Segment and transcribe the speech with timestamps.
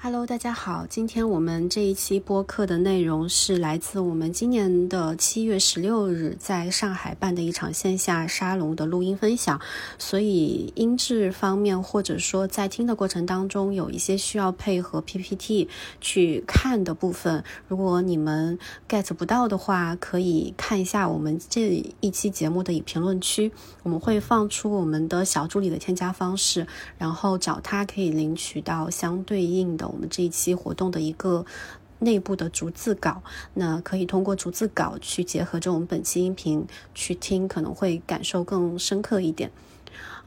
[0.00, 0.86] Hello，大家好。
[0.88, 9.60] 今天我们这一期播客的内容是来自我们今年的七月十六日在上海办的一场线下沙龙的录音分享，
[9.98, 15.68] 所以音质方面或者说在听的过程当中有一些需要配合 PPT
[16.00, 18.56] 去看的部分，如果你们
[18.88, 23.50] get 不到的话，可以看一下我们这一期节目的评论区，
[23.82, 26.68] 我们会放出我们的小助理的添加方式，
[26.98, 29.87] 然后找他可以领取到相对应的。
[29.88, 31.44] 我们这一期活动的一个
[32.00, 33.22] 内部的逐字稿，
[33.54, 36.64] 那可以通过逐字稿去结合着我们本期音频
[36.94, 39.50] 去听，可能会感受更深刻一点。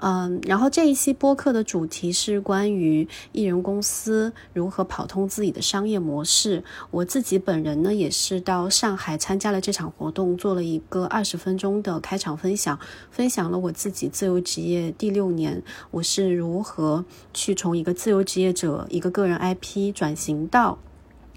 [0.02, 6.64] 嗯，然后这一期播客的主题是关于艺人公司如何跑通自己的商业模式。
[6.90, 12.80] 我自己本人呢，也是到上海参加了这场活动，做了一个二十分钟的开场分享，
[13.12, 20.80] 分享了我自己自由职业第六年，我是如何去从一个自由职业者、一个个人 IP 转型到。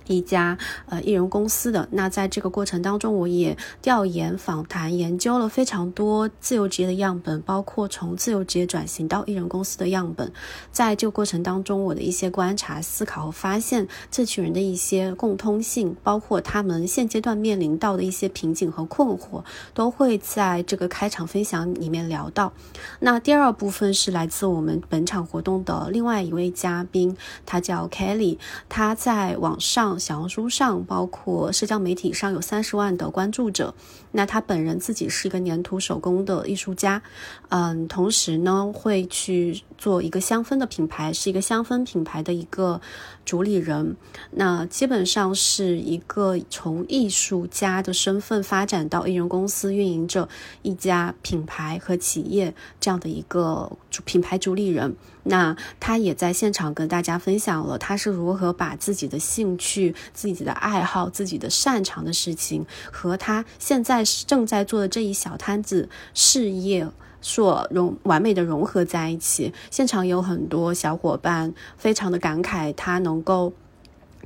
[0.07, 10.31] 一家呃艺人公司的那，在这个过程当中，我也调研、访谈、研究了非常多自由职业的样本，包括从自由职业转型到艺人公司的样本。
[10.71, 22.53] 在这个过程当中，我的一些观察、思考和发现，这群人的一些共通性，包括他们现阶段面临到的一些瓶颈和困惑，都会在这个开场分享里面聊到。
[23.01, 28.37] 那第二部分是来自我们本场活动的另外一位嘉宾，他叫 Kelly，
[28.69, 29.94] 他在网上。
[29.99, 33.75] 小红书上，包括社交媒体上有三十万的关注者。
[34.17, 37.03] 那他本人自己是一个粘土手工的艺术家，
[37.49, 42.81] 嗯，同时呢会去做一个香氛的品牌，是一个香氛品牌的一个
[43.25, 43.97] 主理人。
[44.31, 50.29] 那基本上是一个从艺术家的身份发展到艺人公司运营着
[50.63, 54.95] 一家品牌和企业这样的一个主品牌主理人。
[55.27, 66.87] 那他也在现场跟大家分享了他是如何把自己的兴趣、自己的爱好、自己的擅长的事情和他现在正在做的这一小摊子事业
[67.21, 69.53] 所融完美的融合在一起。
[69.71, 73.53] 现场有很多小伙伴非常的感慨，他能够。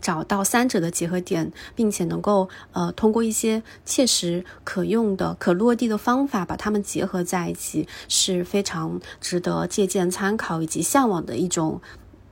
[0.01, 11.81] 找到三者的结合点，并且能够呃通过一些切实可用的、可落地的方法把它们结合在一起，是非常值得借鉴参考以及向往的一种，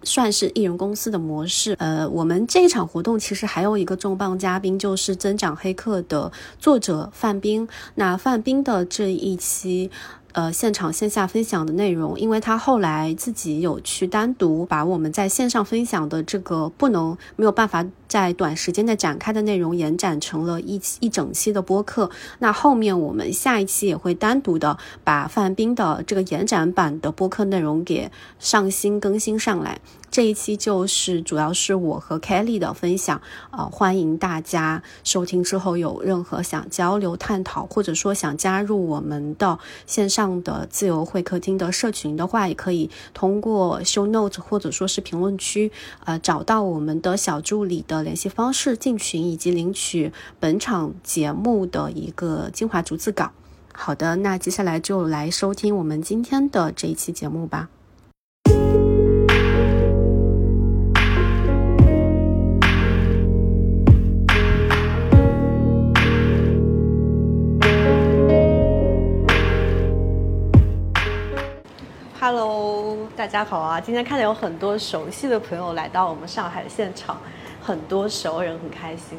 [0.06, 1.74] 算是艺人公司的模式。
[1.78, 7.68] 呃，我们这一场活动其实还有一个重磅嘉宾，就是《增长黑客》的作者范冰。
[7.96, 9.90] 那范冰的这一期。
[10.36, 22.10] 呃，现场线下分享的内容，因为他后来自己有去单独把我们在线上分享的这个不能没有办法在短时间内展开的内容延展成了一一整期的播客。
[22.40, 29.80] 那后面我们下一期也会单独的把范冰的这个延展版的播客内容给上新更新上来。
[30.16, 45.70] 这一期就是主要是我和 Kelly 的分享，呃，欢迎大家收听之后有任何想交流探讨，或者说想加入我们的线上的自由会客厅的社群的话，也可以通过 Show Note 或者说是评论区，
[46.06, 50.10] 呃，找到我们的小助理的联系方式进群以及领取
[50.40, 53.32] 本场节目的一个精华逐字稿。
[53.74, 57.68] 好的，那接下来就来收听我们今天的这一期节目吧。
[73.26, 73.80] 大家好啊！
[73.80, 77.18] 今天看到有很多熟悉的朋友来到我们上海的现场，
[77.60, 79.18] 很多熟人很开心。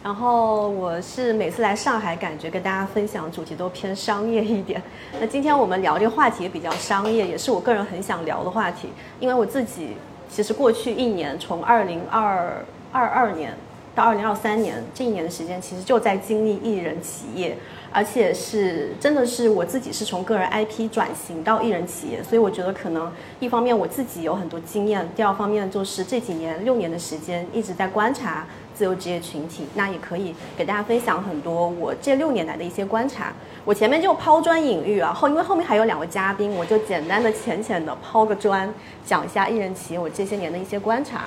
[0.00, 4.80] 然后我是每次来上海，感觉跟大家分享主题都偏商业一点。
[5.18, 8.90] 那今天我们聊这个话题也比较商业，也是我个人很想聊的话题。
[9.18, 9.96] 因为我自己
[10.30, 13.52] 其实过去一年，从二零二二二年
[13.92, 17.58] 到二零二三年这一年的时间，其实就在经历艺人企业。
[17.90, 23.10] 而且是真的是我自己是从个人 IP 转型到艺人企业，所以我觉得可能
[23.40, 33.32] 一方面我自己有很多经验，第二方面就是这几年六年的时间一直在观察自由职业群体，那也可以给大家分享很多我这六年来的一些观察。
[33.64, 38.72] 我前面就抛砖引玉啊，后因为后面还有两位嘉宾，我就简单的浅浅的抛个砖，
[39.04, 41.24] 讲一下艺人企业我这些年的一些观察。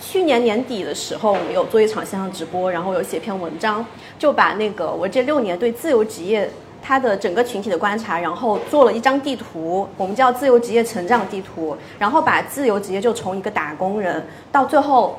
[0.00, 3.84] 去年年底的时候，我们有做一场线上直播，然后有写篇文章，
[4.18, 6.50] 就把那个我这六年对自由职业
[6.82, 15.18] 它的整个群体的观察，然后做了一张地图，我们叫自由职业成长地图，然后把自由职业就从一个打工人到最后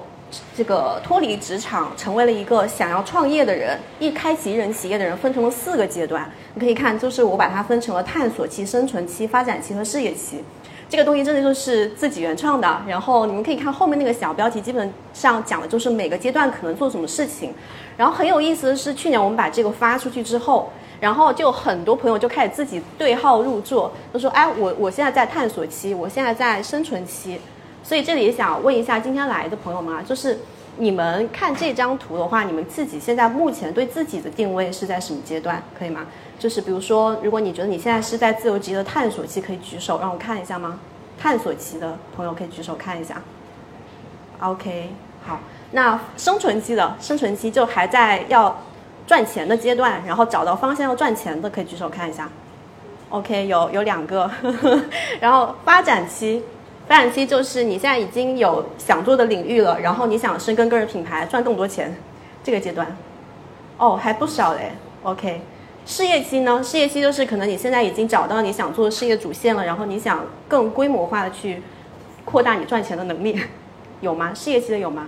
[0.56, 6.30] 这个脱离职场，成为了一个想要创业的人，一开启人企业的人，分成了四个阶段。
[6.54, 10.44] 你可以看，就是我把它分成了探索期、生存期、发展期和事业期。
[10.90, 12.82] 这个东西真的就是自己原创的。
[12.86, 17.54] 然后你们可以看后面那个小标题，基本上讲的就是每个阶段可能做什么事情。
[17.96, 20.70] 然后很有意思的是，去年我们把这个发出去之后，
[21.00, 27.40] 然后就很多朋友就开始自己对号入座，都说：“哎，我我现在在探索期，我现在在生存期。”
[27.84, 30.40] 所以这里也想问一下今天来的朋友们啊，就是
[30.78, 35.62] 你们看这张图的话，你们自己现在目前对自己的定位是在什么阶段？
[35.78, 36.06] 可以吗？
[36.40, 40.80] 就是比如说，如果你觉得你现在是在自由职业的探索期，可以举手让我看一下吗？
[41.20, 43.22] 探索期的朋友可以举手看一下。
[44.40, 44.90] OK，
[45.26, 45.40] 好。
[45.74, 48.58] 那生存期的生存期就还在要
[49.08, 52.28] 赚钱的阶段，然后找到方向要赚钱的可以举手看一下。
[53.10, 54.30] OK，有有两个，
[55.22, 56.44] 然后发展期，
[56.92, 61.96] 发展期就是你现在已经有想做的领域了，然后你想深耕个人品牌赚更多钱，
[62.44, 62.86] 这个阶段。
[63.78, 64.74] 哦，还不少嘞。
[65.04, 65.40] OK，
[65.86, 66.62] 事业期呢？
[66.62, 71.64] 事业期就是可能你现在已经找到你想做的事业主线了，然后你想更规模化的去
[72.26, 73.42] 扩大你赚钱的能力，
[74.02, 74.32] 有吗？
[74.36, 75.08] 事业期的有吗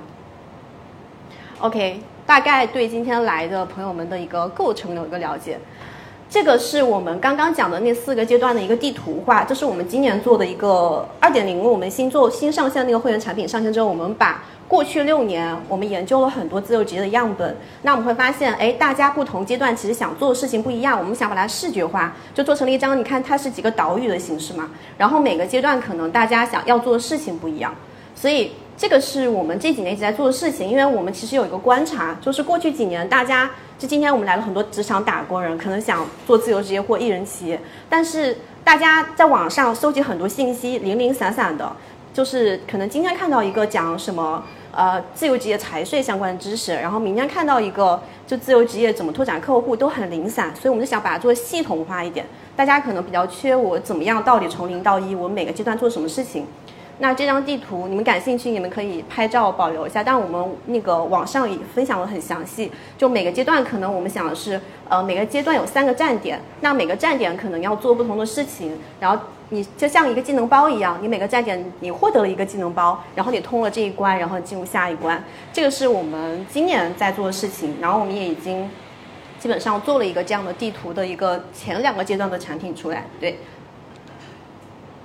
[1.59, 5.59] ？OK，大概对今天来的朋友们的一个构成有一个了解。
[6.33, 27.75] 这个是我们刚刚讲的那四个阶段的一个地图化，这是我们今年做的一个二点零，我们新做新上线那个会员产品上线之后，我们把过去六年我们研究了很多自由职业的样本，那我们会发现，哎，大家不同阶段其实想做的事情不一样，我们想把它视觉化，就做成了一张，你看它是几个岛屿的形式嘛，然后每个阶段可能大家想要做的事情不一样，
[28.15, 28.53] 所以。
[28.83, 33.49] 这个是我们这几年一直在做的事情，因为我们其实有一个观察，就是过去几年大家，
[33.79, 37.57] 就今天我们来了很多职场打工人，可能想做自由职业或艺人企业，
[37.87, 41.71] 但是大家在网上收集很多信息，零零散散的，
[42.13, 44.43] 就是可能今天看到一个讲什么
[44.73, 56.45] 呃自由职业财税相关的知识，然后明天看到一个就自由职业怎么拓展客户都很零散，所以我们就想把它做系统化一点，大家可能比较缺我怎么样到底从零到一，我每个阶段做什么事情。
[57.03, 60.01] 那这张地图你们感兴趣，你们可以拍照保留一下。
[60.01, 64.57] 但我们那个网上也分享的很详细，就每个阶段可能我们想的是，
[64.87, 68.79] 呃，每个阶段有三个站点，那每个站点可能要做不同的事情。
[69.01, 75.21] 然后你就像一个技能包一样，你每个站点你获得了一个技能包，然后你通了这一关，然后进入下一关。
[75.51, 77.75] 这个是我们今年在做的事情。
[77.81, 78.69] 然后我们也已经
[79.37, 83.37] 基本上做了一个这样的地图的一个前两个阶段的产品出来，对。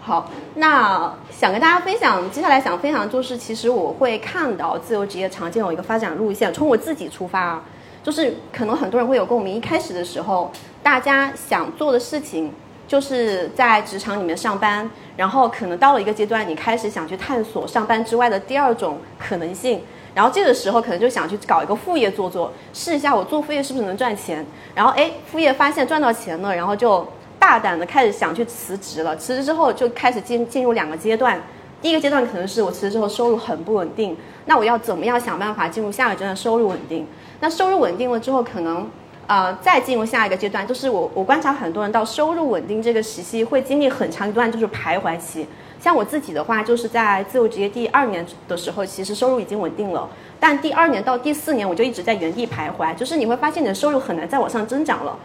[0.00, 6.50] 好，那想跟大家分享，接下来想分享就是，其实我会看到自由职业常见有一个发展路线。
[6.54, 7.62] 从我自己出发啊，
[8.02, 9.54] 就是可能很多人会有共鸣。
[9.54, 10.50] 一开始的时候，
[10.82, 12.50] 大家想做的事情
[12.86, 19.82] 就是在职场里面上班，然后可能到了一个阶段，你开始想去探索上班之外的第二种可能性，
[20.14, 24.46] 然后这个时候可能就想去搞一个副业做做，试一下我做副业是不是能赚钱。
[24.74, 27.06] 然后哎，副业发现赚到钱了，然后就。
[27.38, 31.40] 大胆的开始想去辞职了，辞职之后就开始进进入两个阶段，
[31.80, 37.06] 第一个阶段可能是我辞职之后收入很不稳定，那我要怎么样想办法进入下一个阶段收入稳定？
[37.40, 38.90] 那收入稳定了之后，可能
[39.28, 45.46] 呃再进入下一个阶段，就是我我观察很多人到收入稳定这个时期会经历很长一段就是徘徊期，
[45.80, 50.08] 像我自己的话，就是在自由职业第二年的时候，其实收入已经稳定了，
[50.40, 55.16] 但第二年到第四年我就一直在原地徘徊，就是你会发现你的收入很难再往上增长了。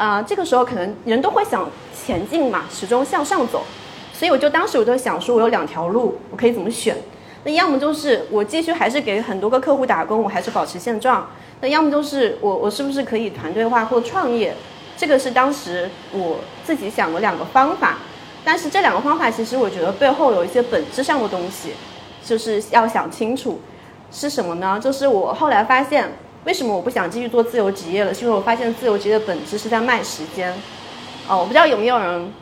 [0.00, 3.62] 啊，这个时候可能人都会想前进嘛，始终向上走，
[4.14, 6.96] 所以我就当时我就想说，我有两条路，我可以怎么选？
[7.44, 11.20] 那要么就是我继续还是给很多个客户打工，我还是保持现状；
[11.60, 14.54] 那要么就是我我是不是可以团队化或创业？
[14.96, 17.98] 这个是当时我自己想的两个方法。
[18.42, 21.74] 但是这两个方法其实我觉得背后有一些本质上的东西，
[22.24, 23.60] 就是要想清楚
[24.10, 24.80] 是什么呢？
[24.82, 26.10] 就是我后来发现。
[26.44, 28.14] 为什么我不想继续做自由职业了？
[28.14, 30.50] 是因为我发现自由职业的本质是在卖时间。
[31.28, 32.32] 哦，我不知道有没有人，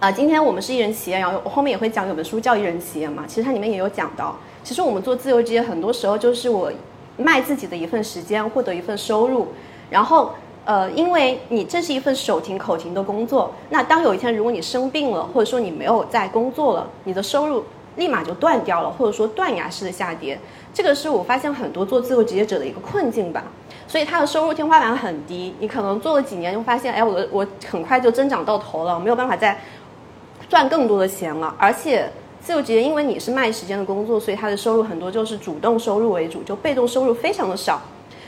[0.00, 6.72] 啊，今天我们是艺人企业，然后我后面也会讲有本书叫《艺人企业》嘛，其实它里面也有讲到，其实我们做自由职业很多时候就是我
[7.18, 9.48] 卖自己的一份时间，获得一份收入。
[9.90, 10.32] 然后，
[10.64, 17.62] 呃，因为你这是一份手停口停的工作，那当有一天如果你生病了，或者说你没有在工作了，你的收入
[17.96, 20.38] 立马就断掉了，或者说断崖式的下跌。
[20.76, 23.42] 这个是我发现很多做自由职业者的一个困境吧，
[23.88, 29.58] 所以他的收入天花板很低，你可能做了几年就发现，哎，我的我很快就增长到头了，没有办法再
[30.50, 31.54] 赚更多的钱了。
[31.58, 32.06] 而且
[32.42, 37.80] 自由职业因为你是卖时间的工作，所以他的收入很多就是主动收入为主，就被动收入非常的少。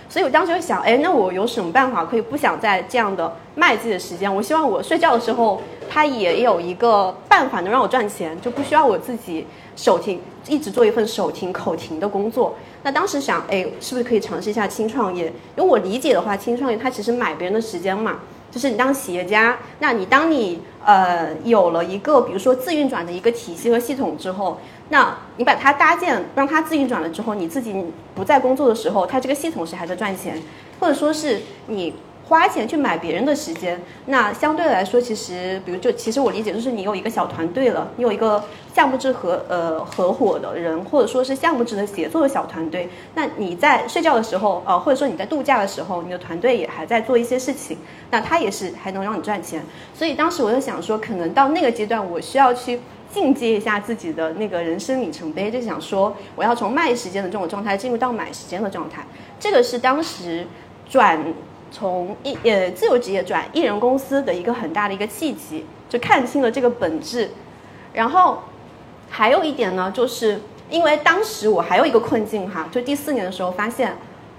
[0.08, 4.34] 所以我当时就想，哎，那我有什么办法可以不想再这样的卖自己的时间？
[4.34, 9.46] 我希望我睡觉的时候，他也有一个办法能让我赚钱，就不需要我自己
[9.78, 12.56] 手停，一直做一份手停口停的工作。
[12.82, 15.26] 那当时想，哎，是不是可以尝试一下轻创业？
[15.56, 18.18] 因为我理解的话，轻创业它其实买别人的时间嘛。
[18.50, 24.58] 就是你当企业家，那你当你呃有了一个比如说自运转的一个体系和系统之后，
[24.88, 27.84] 那你把它搭建，让它自运转了之后，你自己
[28.16, 30.42] 不在工作的时候，它这个系统是还在赚钱，
[30.80, 31.94] 或者说是你。
[32.28, 38.44] 花钱去买别人的时间，那相对来说，其实，比如就其实我理解就是你有一个小团队了，你有一个
[38.74, 47.78] 项目制合呃合伙的人，或者说是项目制的协作的小团队，那你在睡觉的时候，呃或者说你在度假的时候，你的团队也还在做一些事情，
[48.10, 49.62] 那他也是还能让你赚钱。
[49.94, 52.78] 所以当时我就想说，可能到那个阶段，我需要去
[53.10, 59.02] 进阶一下自己的那个人生里程碑，就想说我要从卖时间的这种状态进入到买时间的状态，
[59.40, 60.46] 这个是当时
[60.90, 61.18] 转。
[61.70, 67.30] 从艺呃自由职业转艺人公司的一个很大的一个契机，就看清了这个本质。
[67.92, 68.42] 然后
[69.10, 73.96] 还有一点呢，就是因为当时我还有一个困境哈，就第四年的时候发现，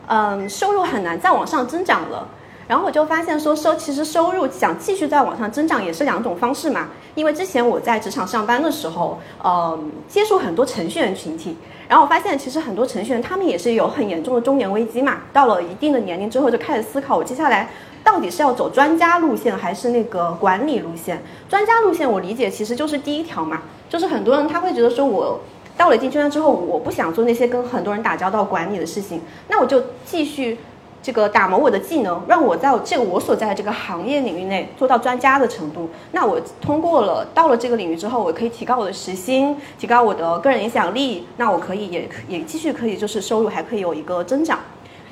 [0.08, 2.28] 嗯，收入很难再往上增长了。
[2.68, 6.90] 然后我就发现说收其实收入想继续再往上增长也是两种方式嘛。
[7.16, 11.58] 因为之前我在职场上班的时候，呃，接触很多程序员群体。
[11.90, 15.24] 然后我发现，其实很多程序员他们也是有很严重的中年危机嘛。
[15.34, 17.68] 到了一定的年龄之后，就开始思考，我接下来
[18.04, 21.20] 到底是要走专家路线，还是那个管理路线？
[21.50, 25.40] 专家路线，我理解其实就是第一条嘛，就是很多人他会觉得说，我
[25.76, 30.60] 到了一定阶段之后，我不想做那些跟很多人打交道、管理的事情，那我就继续。
[31.02, 35.90] 这个打磨我的技能，让我在这个我所在的这个行业领域内做到专家的程度。
[36.12, 41.26] 那我通过了到了这个领域之后，我可以提高我的时薪，提高我的个人影响力。
[41.38, 44.60] 那我可以也也继续可以就是收入还可以有一个增长。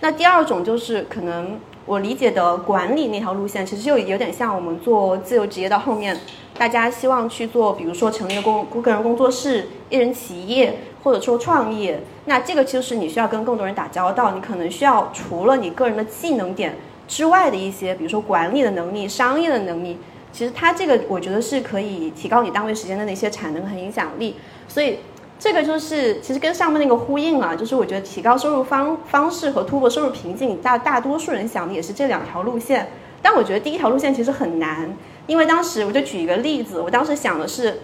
[0.01, 6.15] 那第二种就是可能我理解的管理那条路线，其实就有点像我们做自由职业到后面，
[6.58, 10.77] 大家希望去做，比如说成立个工个人工作室、一人企业。
[11.04, 16.75] 或者说创业，那这个就是你需要跟更多人打交道，你可能需要除了你个人的技能点
[17.08, 19.98] 之外的一些，比如说管理的能力、商业的能力，
[20.34, 24.36] 其实它这个我觉得是可以提高你单位时间的那些产能和影响力。
[24.68, 25.00] 所以
[25.39, 32.89] 这个就是其实跟上面那个呼应了，就是我觉得提高收入方方式和突破收入瓶颈，大大多数人想的也是这两条路线。
[33.22, 34.94] 但我觉得第一条路线其实很难，
[35.25, 37.80] 因为当时我就举一个例子，我当时想的是。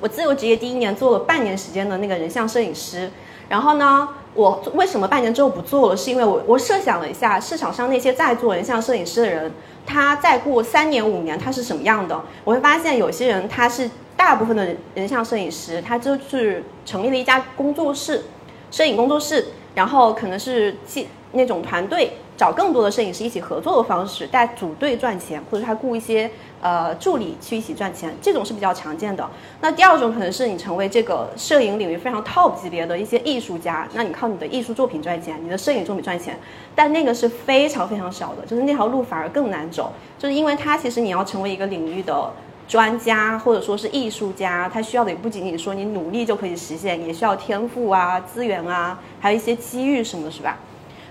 [0.00, 3.10] 我自由职业第一年做了半年时间的那个人像摄影师，
[3.48, 5.96] 然后呢，我为什么半年之后不做了？
[5.96, 9.52] 是因为我我设想了一下市场上那些在做人像摄影师的人，
[9.84, 12.18] 他再过三年五年他是什么样的？
[12.44, 18.24] 我会发现有些人他是大部分的人像摄影师，他就是成立了一家工作室，
[18.70, 22.12] 摄影工作室，然后可能是记那种团队。
[22.40, 26.30] 找更多的摄影师一起合作的方式，带组队赚钱，或者他雇一些
[26.62, 29.28] 呃助理去一起赚钱，这种是比较常见的。
[29.60, 36.34] 那第二种可能是你成为这个摄影领域非常 top 级别的一些艺术家，那你靠你的艺术作品赚钱，你的摄影作品赚钱，
[36.74, 42.32] 但那个是非常非常少的，就是那条路反而更难走，就是因为它其实你要成为一个领域的
[42.66, 50.56] 专家或者说是艺术家，它需要的也不仅仅说你努力就可以实现，也需要天赋啊、资源啊，还有一些机遇什么，是吧？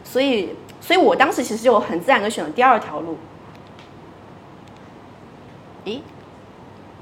[0.04, 0.50] 所以。
[0.82, 3.18] 所以我当时其实就很自然的选了第二条路。
[5.86, 6.00] 咦，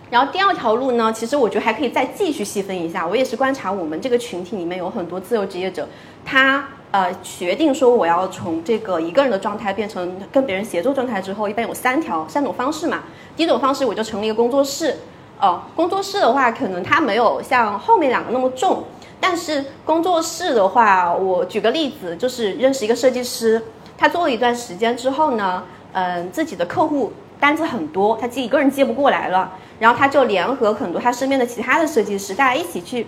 [0.10, 3.05] 然后第二条路呢，其实我觉得还可以再继续细分一下。
[3.05, 5.88] 我也是观察我们这个群体里面有很多自由职业者，
[6.24, 13.03] 他呃决定说我要从这个一个人的状态变成跟别人协作状态之后，一般有三条三种方式嘛。
[13.36, 14.98] 第一种方式我就成立一个工作室，
[15.39, 18.84] 哦，工作室的话可能它没有像后面两个那么重。
[19.20, 23.62] 但是工作室的话，我举个例子，就是认识一个设计师，
[23.98, 25.63] 他做了一段时间之后呢，
[25.94, 33.08] 嗯，自己的客户单子很多，他自己一个人接不过来了，然后他就联合很多他身边的其他的设计师，大家一起去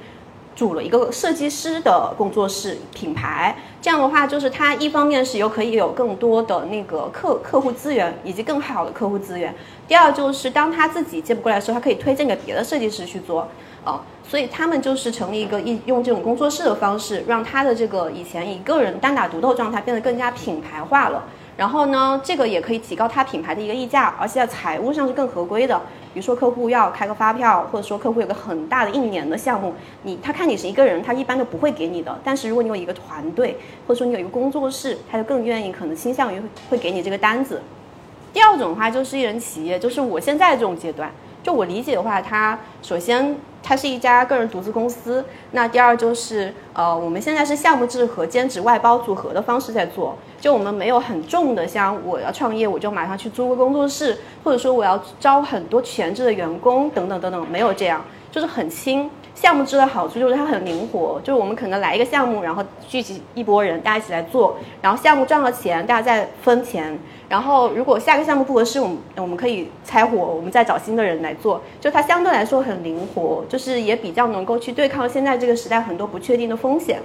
[0.55, 3.55] 组了一个设计师的工作室品牌。
[3.79, 9.53] 这样的话，就是他一方面是有可以有更多的那个客客户资源，以及更好的客户资源；
[9.89, 13.47] 第二就是当他自己接不过来的时候，他可以推荐给别的设计师去做，
[13.83, 13.99] 哦。
[14.23, 21.23] 所以他们就是成立一个一用这种工作室的方式，让他的这个以前一个人单打独斗状态变得更加品牌化了。
[21.57, 25.75] 然后呢，这个也可以提高他品牌的一个溢价，而且在财务上是更合规的。
[26.13, 32.15] 比如说客户要开个发票，或者说客户有个很大的一年的项目，你他看你是一个人，他一般都不会给你的。
[32.23, 37.59] 但是如果你有一个团队，或者说你有一个工作室，他就更愿意，可能倾向于会给你这个单子。
[38.33, 41.11] 第二种的话就是一人企业，就是我现在这种阶段。
[41.41, 45.23] 就我理解的话，它首先它是一家个人独资公司。
[45.51, 50.17] 那第二就是，呃，我们现在是项目制和兼职外包组合的方式在做。
[50.41, 59.09] 就我们没有很重的，像我要创业，我就马上去租个工作室，或者说我要招很多全职的员工等等等等，没有这样，就是很轻。
[59.41, 66.99] 项目制的好处就是它很灵活，就是我们可能来一个项目，然后聚集一波人，大家一起来做，然后项目赚了钱，大家再分钱。
[67.29, 71.61] 然后如果下个项目不合适，我们我们可以拆伙，我们再找新的人来做。
[71.79, 76.99] 就它相对来说很灵活，就是也比较能够去对抗现在这个时代很多不确定的风险。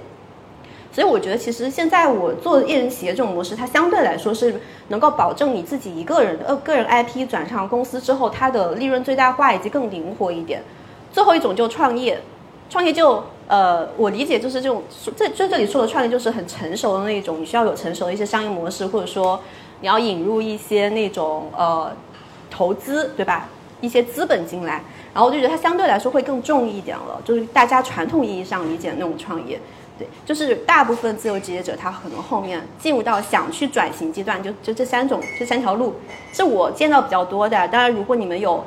[0.91, 10.61] 所以我觉得，其实现在我做艺人企业这种模式，它相对来说是能够保证你自己一个人呃个人 IP 转上公司之后，它的利润最大化以及更灵活一点。
[11.15, 12.21] 最后一种就创业，
[12.69, 14.83] 创业就呃，我理解就是这种，
[15.15, 19.39] 这这这里说的创业就是很成熟的那种，你需要有成熟的一些商业模式，或者说
[19.79, 21.89] 你要引入一些那种呃
[22.51, 23.47] 投资，对吧？
[23.79, 29.57] 一些资本进来，然后我就觉得它相对来说会更重一点了，就是大家传统意义上理解的那种创业，
[29.97, 35.93] 对，就是大部分自由职业者他可能后面进入到想去转型阶段，就就这三种这三条路
[36.33, 37.65] 是我见到比较多的。
[37.69, 38.61] 当然，如果你们有。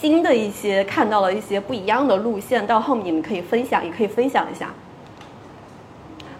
[0.00, 4.70] 新的一些看到了一些不一样的路线，到后面你们可以分享，也可以分享一下。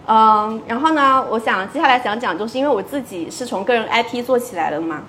[0.05, 5.03] 嗯，然后呢，我想接下来讲讲，就是因为我自己是从个人 IP 做起来的嘛，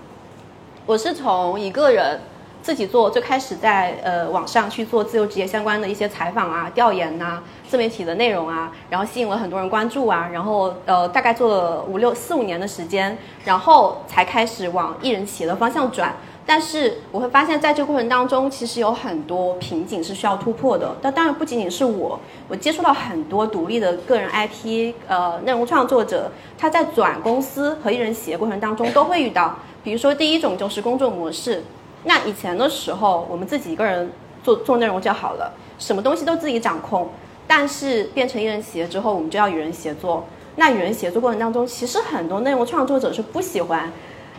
[0.86, 2.20] 我是从一个人
[2.62, 16.14] 自己做，最开始在呃网上去做自由职业相关的一些采访啊、调研呐、自媒体的内容啊，然后吸引了很多人关注啊，然后呃大概做了五六四五年的时间，然后才开始往艺人企业的方向转。
[16.46, 20.94] 但是我会发现，在这个过程当中，其实有很多瓶颈是需要突破的。
[21.00, 29.56] 但当然不仅仅是我，我接触到很多独立的个人 IP，呃，内容创作者，他在转公司和艺人企业过程当中都会遇到。
[29.82, 31.62] 比如说，第一种就是工作模式。
[32.04, 37.08] 那以前的时候，我们自己一个人做做内容就好了，什么东西都自己掌控。
[37.46, 40.24] 但是变成艺人企业之后，我们就要与人协作。
[40.56, 43.90] 那与人协作过程当中，其实很多内容创作者是不喜欢。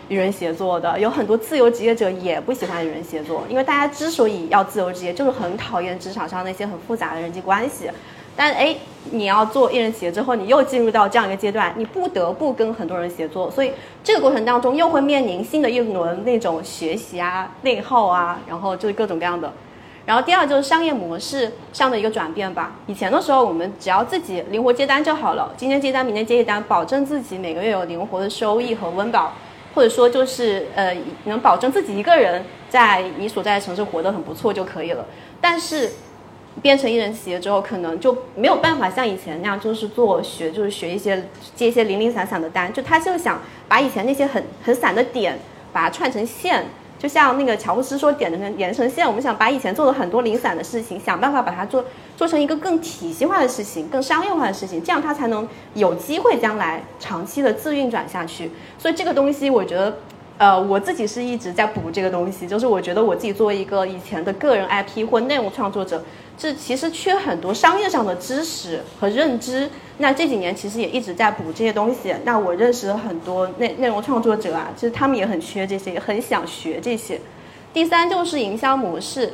[0.08, 7.90] 与人协作的有很多自由职业者也不喜欢与人协作，因为大家之所以要自由职业，就是很讨厌职场上那些很复杂的人际关系。
[8.38, 8.76] 但哎，
[9.12, 13.72] 你要做一人企业之后，你又进入到这样一个阶段，你不得不跟很多人协作，所以
[14.04, 19.52] 这个过程当中又会面临新的一轮那种学习啊、内耗啊，然后就是各种各样的。
[20.06, 22.74] 然后第二就是商业模式上的一个转变吧。
[22.88, 29.32] 以前的时候，我们只要自己灵活接单就好了，今天接单，明天接一单，保证自己每个月有灵活的收益和温饱。
[29.76, 35.06] 或者说就是呃，能保证自己一个人在你所在的城市活得很不错就可以了。
[35.40, 35.92] 但是
[36.62, 42.72] 变成艺人企业之后，可能就没有办法像以前那样，就是做学，就是学一些接一些零零散散的单。
[42.72, 45.38] 就他就想把以前那些很很散的点，
[45.74, 46.66] 把它串成线。
[46.98, 49.06] 就像那个乔布斯说，点的成延伸线。
[49.06, 51.84] 我们想把以前做的很多零散的事情，想办法把它做
[52.16, 58.50] 做成一个更体系化的事情，更商业化的事情，这样它才能有机会将来长期的自运转下去。
[58.80, 59.98] 所以这个东西，我觉得，
[60.38, 66.04] 呃，我自己是一直在补这个东西，就是我觉得我自己作为一个以前的个人 IP 或内容创作者。
[66.38, 69.70] 这其实缺很多商业上的知识和认知。
[70.00, 72.14] 那这几年其实也一直在补这些东西。
[72.26, 77.22] 那我认识了很多内内容创作者啊，其实他们也很缺这些，也很想学这些。
[77.74, 79.32] 第三就是营销模式，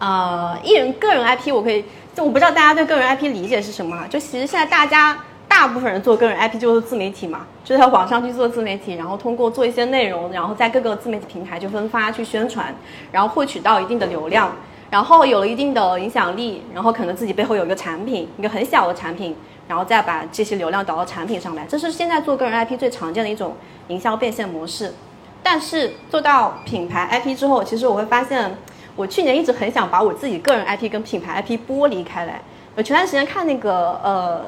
[0.00, 4.04] 呃，艺人个人 IP 我可以，就我不知道大家对个人 IP 理解是什么。
[4.08, 5.16] 就其实现在大家
[5.58, 12.72] 大部分人做个人 IP 就是自媒体嘛，就在网上去做自媒体，然后通过做一些内容，然后在各个自媒体平台去分发、去宣传，
[13.10, 14.52] 然后获取到一定的流量。
[14.88, 19.34] 然后有了一定的影响力，然后可能自己背后有一个产品，一个很小的产品，
[19.66, 23.56] 然后再把这些流量导到产品上来，这是现在做个人 IP 最常见的一种
[23.88, 24.94] 营销变现模式。
[25.42, 28.56] 但是做到品牌 IP 之后，其实我会发现，
[28.94, 32.40] 我去年一直很想把我自己个人 IP 跟品牌 IP 剥离开来。
[32.76, 34.44] 我前段时间看那个呃，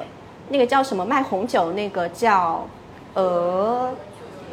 [0.50, 2.66] 那个叫什么卖红酒那个叫
[3.14, 3.90] 呃。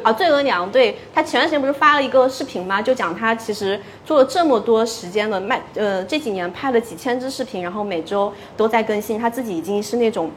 [0.00, 2.80] 啊，醉额娘，对他前段时间不是发了一个视频吗？
[2.80, 10.30] 就讲他其实做了这么多时间的卖，呃，这几年拍了几千支视频，然后每周都在更新，他自己已经是那种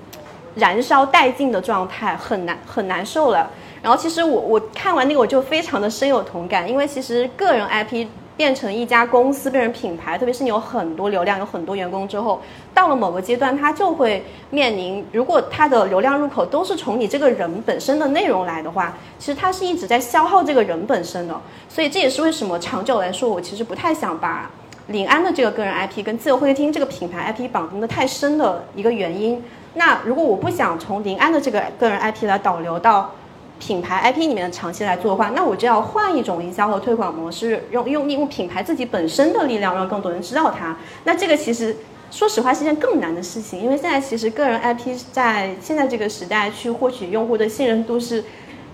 [0.56, 3.52] 燃烧殆尽的状态，很难很难受了。
[3.84, 8.08] 然后其实我我看完那个我就非常的深有同感，因为其实个人 IP。
[8.42, 12.42] 变成一家公司，变成品牌，特别是你有很多流量、有很多员工之后，
[12.74, 21.40] 到了某个阶段，它就会面临，如果它的流量入口都是从你这个人本身的内容来的话，其实它是一直在消耗这个人本身的。
[21.70, 24.50] 所以这也是为什么长久来说，我其实不太想把
[24.88, 29.40] 临安的这个个人 IP 跟自由会客厅这个品牌 IP 绑定的太深的一个原因。
[29.76, 33.12] 那如果我不想从临安的这个个人 IP 来导流到。
[33.62, 40.76] 品牌 IP 里面的长期来做的话，那我就要换一种营销和推广模式，用用利用品牌自己本身的力量，让更多人知道它。
[41.04, 41.78] 那这个其实
[42.10, 48.24] 说实话是件更难的事情，因为现在其实个人 IP 在现在这个时代去获取用户的信任度是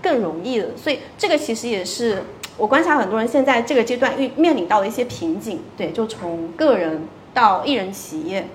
[0.02, 2.22] 更容易的，所以这个其实也是
[2.56, 5.60] 我观察很多人现在这个阶段遇面临到的一些瓶颈。
[5.76, 8.48] 对，就从个人到艺人企业。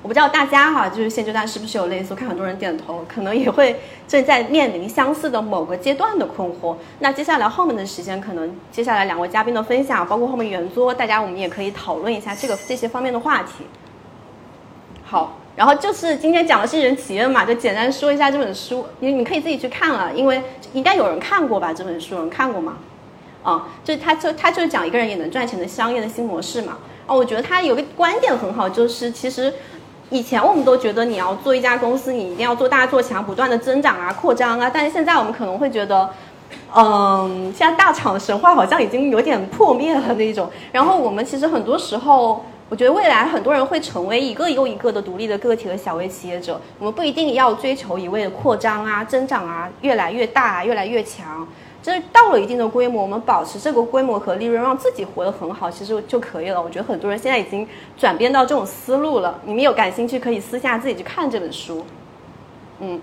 [0.00, 2.14] 我不知道大家哈，就是现阶段是不是有类似？
[2.14, 6.76] 我看很多人点头，可能也会正在面临相似的某个阶段的困惑。
[7.00, 13.64] 那接下来后面的时间，可能接下来两位嘉宾的分享，包括后面圆桌，大家我们也可以讨论一下这个这些方面的话题。
[15.04, 20.40] 好，然后就是今天讲的是人企业嘛，就简单说一下这本书，你你可以自己去看了，因为
[20.74, 21.72] 应该有人看过吧？
[21.72, 22.78] 这本书有人看过吗？
[23.42, 26.78] 啊，就他就他就是讲一个人也能赚钱的商业的新模式嘛。
[27.06, 29.52] 哦，我觉得他有个观点很好，就是其实
[30.10, 34.70] 以前我们都觉得你要做一家公司，你一定要做大做强，不断的增长啊、扩张啊。
[34.72, 36.08] 但是现在我们可能会觉得，
[36.74, 40.50] 嗯，现在大厂的神话好像已经有点破灭了那种。
[40.72, 46.58] 然后我们其实很多时候，我觉得未来很多人会成为一个又一个的独立的个体的小微企业者。
[46.78, 51.46] 我们不一定要追求一味的扩张啊、增长啊、越来越大、越来越强。
[51.88, 56.60] 就是到了一定的规模，我们保持这个规模和利润，让自己活得很好，其实就可以了。
[56.60, 59.40] 我觉得很多人现在已经转变到这种思路了。
[59.46, 61.86] 你们有感兴趣，可以私下自己去看这本书。
[62.80, 63.00] 嗯，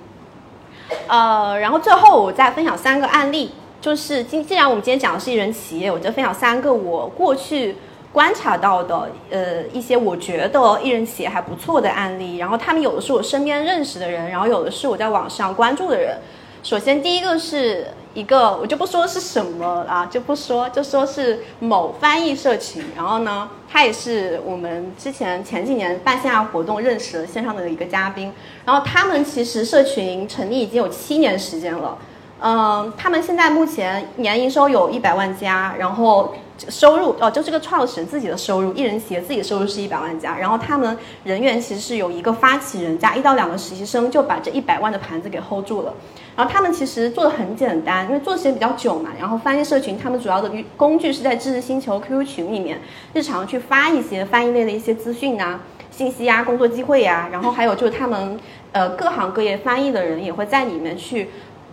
[1.08, 7.78] 呃，然后最后我再分享三个案例，就是既既然我们今天讲的是一人企业，我就分享三个我过去
[8.14, 12.38] 观察到的，呃，一些我觉得一人企业还不错的案例。
[12.38, 16.20] 然后他们有的是我身边认识的人，然后有的是我在网上关注的人。
[16.66, 17.86] 首先第一个是。
[18.16, 22.82] 一个我就不说是什么啊，就不说，就说是某翻译社群。
[22.96, 28.32] 然后呢，他也是我们之前前几年办线下活动认识的线上的一个嘉宾。
[28.64, 31.98] 然后他们其实社群成立已经有七年时间了。
[32.40, 36.34] 嗯，他们现在目前年营收有一百万加，然后
[36.70, 40.38] 收入哦，就这个创始人自己的收入，一人企业自己的收入是一百万加。
[40.38, 45.94] 然后他们人员其实是有一个发起人加一到两个实习生，就把这一百万的盘子给 hold 住了。
[46.36, 49.12] 然后他们其实做的很简单，因为做时间比较久嘛。
[49.18, 52.80] 然后翻译社群，他们主要的工具是在知识星球 QQ 群里面，
[53.14, 57.30] 日常去发一些翻译类的一些资讯啊、信息啊、工作机会呀。
[57.32, 58.38] 然后还有就是他们
[58.74, 61.30] 呃各行各业翻译的人也会在里面去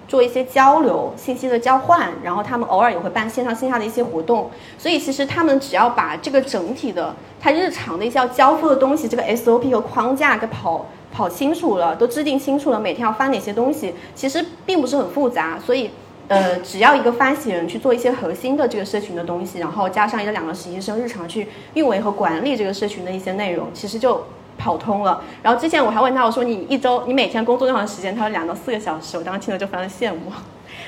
[0.07, 2.13] 做一些交流、信息的交换。
[2.23, 4.51] 然后他们偶尔也会办线上线下的一些活动。
[4.79, 10.87] 所以其实他们只要把这个整体的他日常的一些要交付的东西，这个 SOP 和框架给跑。
[11.15, 15.59] 跑清楚了，都制定清楚了，每天要发哪些东西，其实并不是很复杂。
[15.63, 15.91] 所以，
[16.27, 24.25] 呃，只要一个发起人去做一些核心的这个社群的东西，然后加上一个两个实习生日常去运维和管理这个社群的一些内容，其实就
[24.63, 25.21] 跑通了。
[25.43, 28.15] 然后之前我还问他，我说你一周你每天工作多长时间？
[28.15, 29.19] 他说两到四个小时。
[29.19, 30.31] 我当时听了就非常羡慕。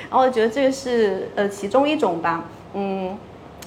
[0.09, 3.17] 然后我觉得这个是呃其中一种吧，嗯，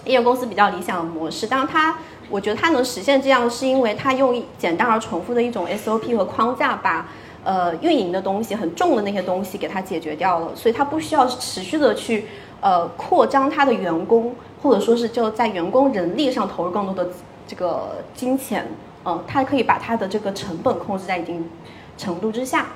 [0.04, 1.46] 艺人公司比较理想的模式。
[1.46, 1.96] 当然他。
[2.30, 7.08] 我觉得它能实现这样，是因为它用简单而重复的一种 SOP 和框架，把
[7.42, 12.26] 呃运营的东西很重的那些东西给它解决掉了，所以它不需要持续的去
[12.60, 17.10] 呃扩张它的员工，或者说是就在员工人力上投入更多的
[17.46, 18.68] 这个金钱，
[19.08, 21.48] 嗯，它可以把它的这个成本控制在一定
[21.96, 22.66] 程度之下。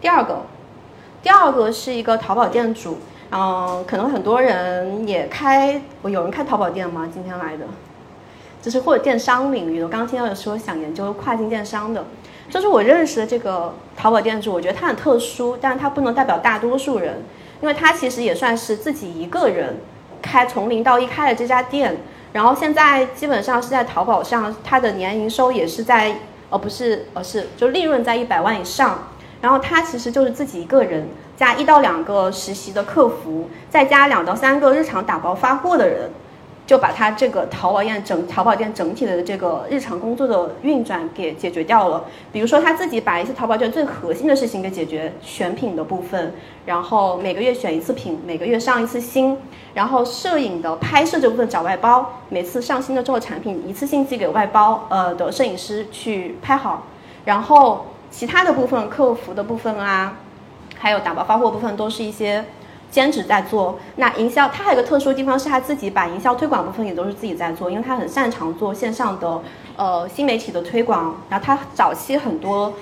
[0.00, 0.46] 第二个，
[1.22, 2.96] 第二个是一个淘宝店主，
[3.30, 7.06] 嗯，可能很多人也开，有人开淘宝店吗？
[7.12, 7.66] 今天来的？
[8.62, 12.04] 就是或者电商领域的，我刚刚听到有说想研究跨境电商的，
[12.48, 17.22] 就是我认识的这个淘宝店主，我觉得他很特殊，但是他不能代表大多数人，
[17.60, 19.76] 因为他其实也算是自己一个人
[20.22, 21.98] 开从零到一开了这家店，
[22.32, 26.16] 然后现在基本上是在淘宝上，它的年营收也是在，
[26.50, 29.08] 呃不是，呃是就利润在一百万以上，
[29.40, 36.10] 然后他其实就是自己一个人加一到两个实习的客服，再加两到三个日常打包发货的人。
[36.68, 42.04] 就把他这个淘宝店整淘宝店整体的这个日常工作的运转给解决掉了。
[42.30, 46.34] 比如说他自己把一些淘宝店最核心的事情给解决，选品的部分，
[46.66, 49.38] 然后每个月选一次品，每个月上一次新，
[49.72, 56.82] 然后摄影的拍摄这部分找外包，每次上新的之后产品一次性寄给外包呃的摄影师去拍好，
[57.24, 60.18] 然后其他的部分客服的部分啊，
[60.78, 62.44] 还有打包发货部分都是一些。
[62.90, 69.42] 兼职在做，那营销他还有个特殊地方是他自己把营销推广部分也都是自己在做，因为他很擅长做线上的
[69.76, 71.16] 呃新媒体的推广。
[71.28, 72.72] 然后他早期很多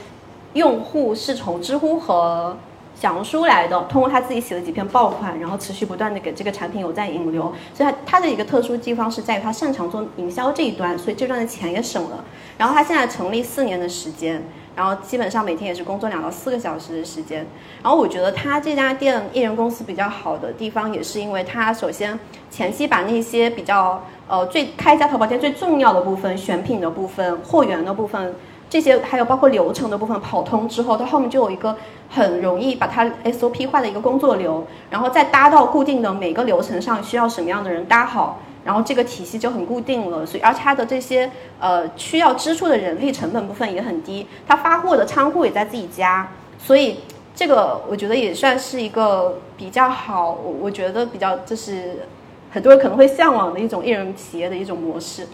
[0.52, 2.56] 用户是从知乎和
[2.94, 7.52] 小红书来的，通过他自己写了几篇爆款，然后持续不断的给这个产品有在引流。
[7.74, 12.24] 所以他他的一个特殊地方是在于他擅长做营销这一端，所以这段的钱也省了。
[12.56, 14.42] 然后他现在成立四年的时间。
[14.76, 17.44] 然后基本上每天也是工作两到四个小时的时间。
[17.82, 22.16] 然后我觉得他这家店艺人公司比较好的地方，也是因为他首先
[22.50, 28.34] 前期把那些比较呃最开一家淘宝店最重要的部分，选品的部分、货源的部分，
[28.68, 31.74] 这些还有包括流程的部分跑通之后，它后面就有一个
[32.10, 38.40] 很容易把它 SOP 化的一个工作流，然后再搭到固定的每个流程上需要什么样的人搭好。
[38.66, 46.98] 然后这个体系就很固定了，所以而且它的这些呃需要支出的人力成本部分也很低，它发货的仓库也在自己家，所以
[47.34, 52.06] 这个我觉得也算是一个比较好，我我觉得比较就是
[52.50, 55.28] 很多人可能会向往的一种艺人企业的一种模式。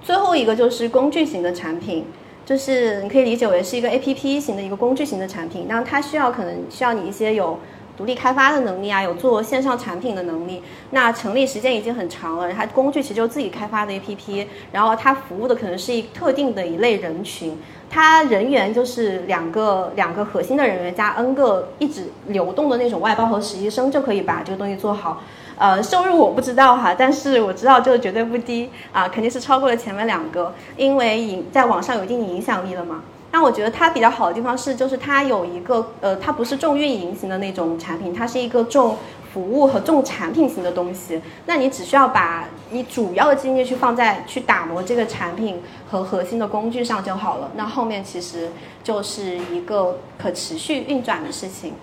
[0.00, 2.06] 最后一个就是工具型的产品，
[2.46, 7.58] 就是你可以理解为是一个 A P P 型的一个工具型的产品，那它需要可能需要你一些有
[7.98, 10.62] 独立开发的能力啊，有做线上产品的能力。
[10.92, 17.58] 那成立时间已经很长了，它工具其实就自己开发的 A P P，然后它服务的可能是一特定的一类人群，
[17.90, 25.20] 它人员就是两个两个核心的人员加 N 个一直流动的那种外包和实习生就可以把这个东西做好。
[25.58, 33.02] 呃，收入我不知道哈，但是我知道这个绝对不低啊，肯定是超过了前面两个，因为影在网上有一定影响力了嘛。
[33.30, 38.96] 那我觉得它比较好的地方是，就是它有一个呃，它不是重运营型的那种产品，它是一个重
[39.32, 41.20] 服务和重产品型的东西。
[41.44, 45.60] 那你只需要把你主要的精力去放在去打磨这个产品
[45.90, 47.50] 和核心的工具上就好了。
[47.54, 48.50] 那后面其实
[48.82, 51.74] 就是一个可持续运转的事情。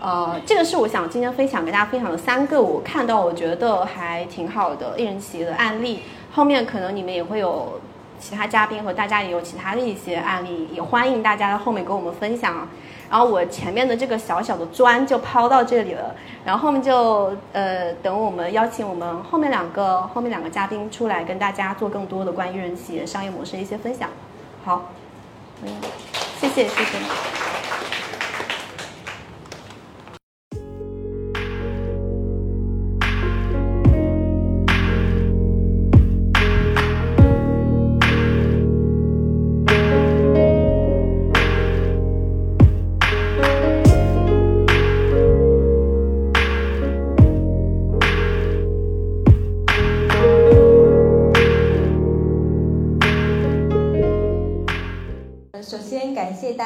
[0.00, 6.00] 呃，这个是我想今天分享给大家分享的三个我看到我觉得还挺好的艺人企业的案例。
[6.32, 7.80] 后面可能你们也会有
[8.22, 12.68] 其他嘉宾和大家也有其他的一些案例，也欢迎大家在后面跟我们分享。
[13.10, 16.14] 然后我前面的这个小小的砖就抛到这里了，
[16.46, 24.08] 然后后面就呃等我们邀请我们后面两个后面两个嘉宾出来跟大家做更多的关于人企业商业模式的一些分享。
[24.64, 24.90] 好，
[25.62, 25.68] 嗯，
[26.40, 27.51] 谢谢谢谢。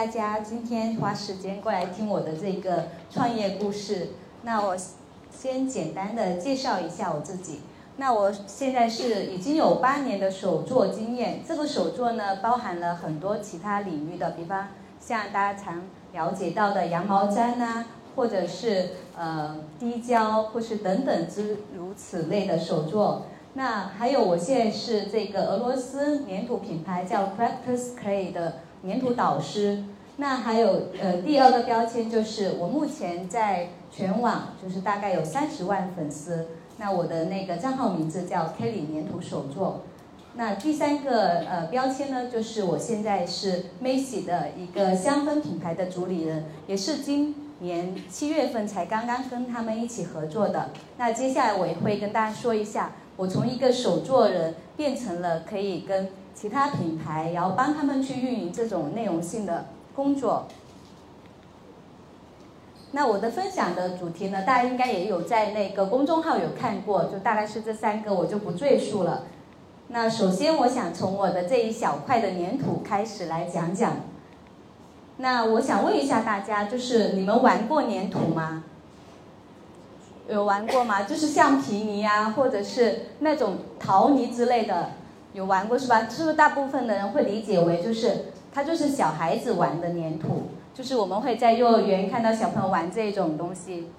[0.07, 4.11] 大家今天花时间过来听我的这个创业故事，
[4.43, 4.77] 那我
[5.37, 7.63] 先简单的介绍一下我自己。
[7.97, 14.69] 那我现在是已经有八年的手作经验，这个手作呢包含了很多其他领域的，比方
[15.01, 23.27] 像大家常了解到的羊毛毡呐，或者是呃滴胶，或是等等之如此类的手作。
[23.55, 29.83] 那还有我现在是这个俄罗斯粘土品牌叫 Practice Clay 的粘土导师。
[30.19, 36.47] 那还有呃第二个标签就是我目前在全网就是大概有三十万粉丝，
[36.79, 39.83] 那我的那个账号名字叫 Kelly 粘土手作。
[40.35, 50.71] 那第三个呃标签呢，就是我现在是 Macy 的一个香氛品牌的主理人，也是今年七月份才刚刚跟他们一起合作的。
[50.97, 59.67] 那接下来我也会跟大家说一下，我从一个手作人变成了可以跟其他品牌，然后帮他们去运营这种内容性的。
[59.97, 60.47] 工作，
[62.93, 69.25] 那我的分享的主题呢，大家应该也有在那个公众号有看过，就大概是这三个，我就不赘述了。
[69.89, 73.97] 那首先，我想从我的这一小块的粘土开始来讲讲。
[75.17, 78.65] 那我想问一下大家，就是你们玩过粘土吗？
[80.29, 81.05] 有玩过吗？
[81.05, 84.91] 就是橡皮泥啊，或者是那种陶泥之类的，
[85.33, 86.07] 有玩过是吧？
[86.09, 88.27] 是不是大部分的人会理解为就是？
[88.57, 93.91] 它就是小孩子玩的粘土，就是我们会在幼儿园看到小朋友玩这种东西。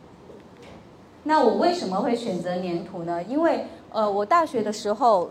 [1.25, 3.21] 那我为什么会选择粘土呢？
[3.21, 5.29] 因为呃，我大学的时候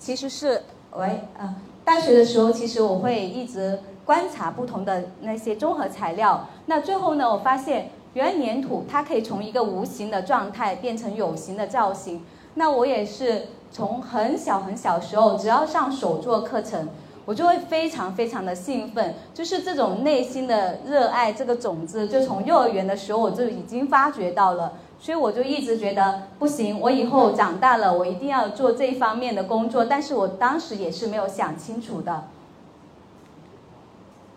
[0.00, 0.60] 其实是
[0.96, 6.48] 喂啊，大学的时候其实我会一直观察不同的那些综合材料。
[6.66, 12.24] 那最后呢，我发现原来粘土它可以从一个无形的状态变成有形的造型。
[12.54, 16.88] 那我也是从很小很小时候，只要上手作课程。
[17.28, 32.28] 我就会非常非常的兴奋，就是这种内心的热爱，这个种子就从幼儿园的时候我就已经发觉到了，所以我就一直觉得不行，我以后长大了我一定要做这一方面的工作，但是我当时也是没有想清楚的。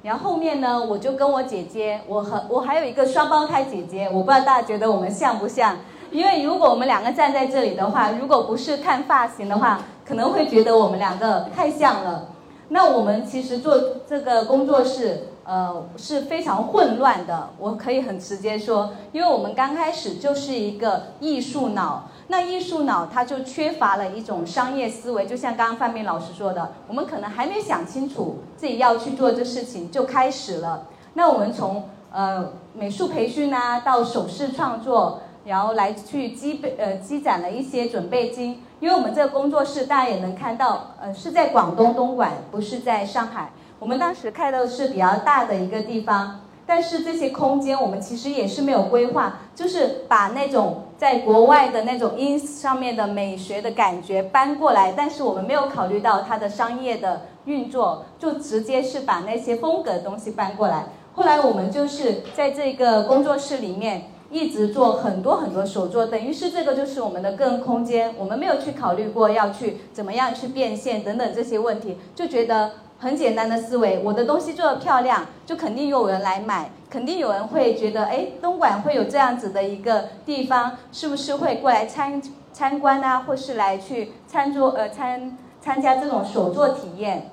[0.03, 5.77] 然后后面呢，我就跟我姐姐，我和我还有一个双胞胎姐姐，我不知道大家觉得我们像不像？
[6.11, 12.27] 因为如果我们两个站在这里的话，如果不是看发型的话，可能会觉得我们两个太像了。
[12.73, 17.49] 那我们其实做这个工作室，呃，是非常混乱的。
[17.59, 25.27] 我可以很直接说，因为我们刚开始就是一个艺术脑，那艺术脑它就缺乏了一种商业思维。
[25.27, 30.87] 就像刚刚范明老师说的，我们可能还没想清楚自己要去做这事情就开始了。
[31.15, 38.63] 那我们从呃美术培训啊，到首饰创作，然后来去积备呃积攒了一些准备金。
[38.79, 43.51] 因为我们这个工作室大家也能看到，呃是在广东东莞，不是在上海。
[43.79, 46.41] 我们当时开的是比较大的一个地方。
[46.63, 60.85] 但是这些空间我们其实也是没有规划，就是把那种在国外的那种 ins 上面的美学的感觉搬过来，但是我们没有考虑到它的商业的运作，就直接是把那些风格的东西搬过来。
[61.13, 72.71] 后来我们就是在这个工作室里面一直做很多很多手作，等于是这个就是我们的个人空间，我们没有去考虑过要去怎么样去变现等等这些问题，就觉得。
[73.01, 82.21] 很简单的思维，我的东西做的漂亮，就肯定有人来买，肯定有人会觉得，哎，东莞会有这样子的一个地方，是不是会过来参
[82.53, 87.31] 参观啊，或是来去餐桌呃参参加这种手作体验？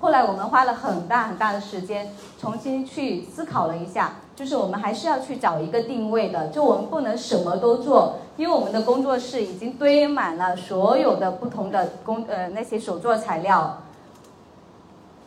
[0.00, 13.82] 后来我们花了很大很大的时间，重新去思考了一下，就是我们还是要去找一个定位的，就我们不能什么都做，因为我们的工作室已经堆满了所有的不同的工呃那些手作材料。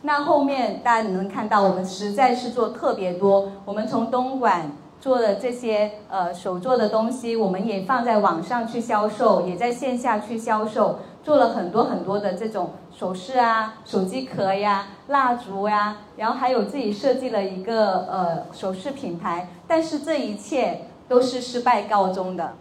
[0.02, 3.52] 那后面大家能看到，我们实在是做特别多。
[3.64, 19.48] 我们从东莞做的这些呃手做的东西，我们也放在网上去销售，也在线下去销售，做了很多很多的这种首饰啊、手机壳呀、蜡烛呀，然后还有自己设计了一个呃首饰品牌。
[19.66, 22.52] 但是这一切都是失败告终的。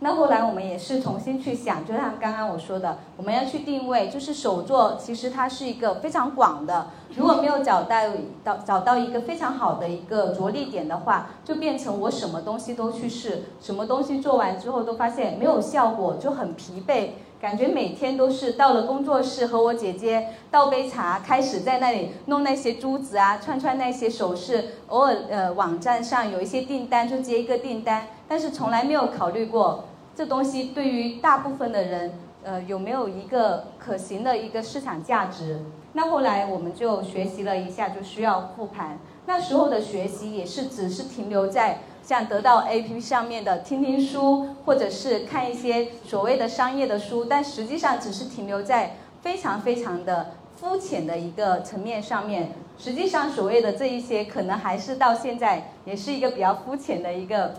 [0.00, 7.96] 那后来我们也是重新去想，就像刚刚我说的，我们要去定位，就是手作其实它是一个非常广的，如果没有找到
[8.44, 17.08] 到找到一个非常好的一个着力点的话，就变成我什么东西都去试，什么东西做完之后都发现没有效果，就很疲惫，
[17.40, 29.86] 感觉每天都是到了工作室和我姐姐倒杯茶，开始在那里弄那些珠子啊，串串那些首饰，偶尔呃网站上有一些订单就接一个订单，但是从来没有考虑过。
[30.18, 35.60] 这东西对于大部分的人，呃，有没有一个可行的一个市场价值？
[35.92, 38.98] 那后来我们就学习了一下，就需要复盘。
[39.26, 52.50] 那时候的学习也是只是停留在像得到 APP 上面的听听书，或者是看一些所谓的商业的书，但实际上只是停留在非常非常的肤浅的一个层面上面。
[52.76, 57.54] 实际上所谓的这一些，可能还是到现在也是一个比较肤浅的一个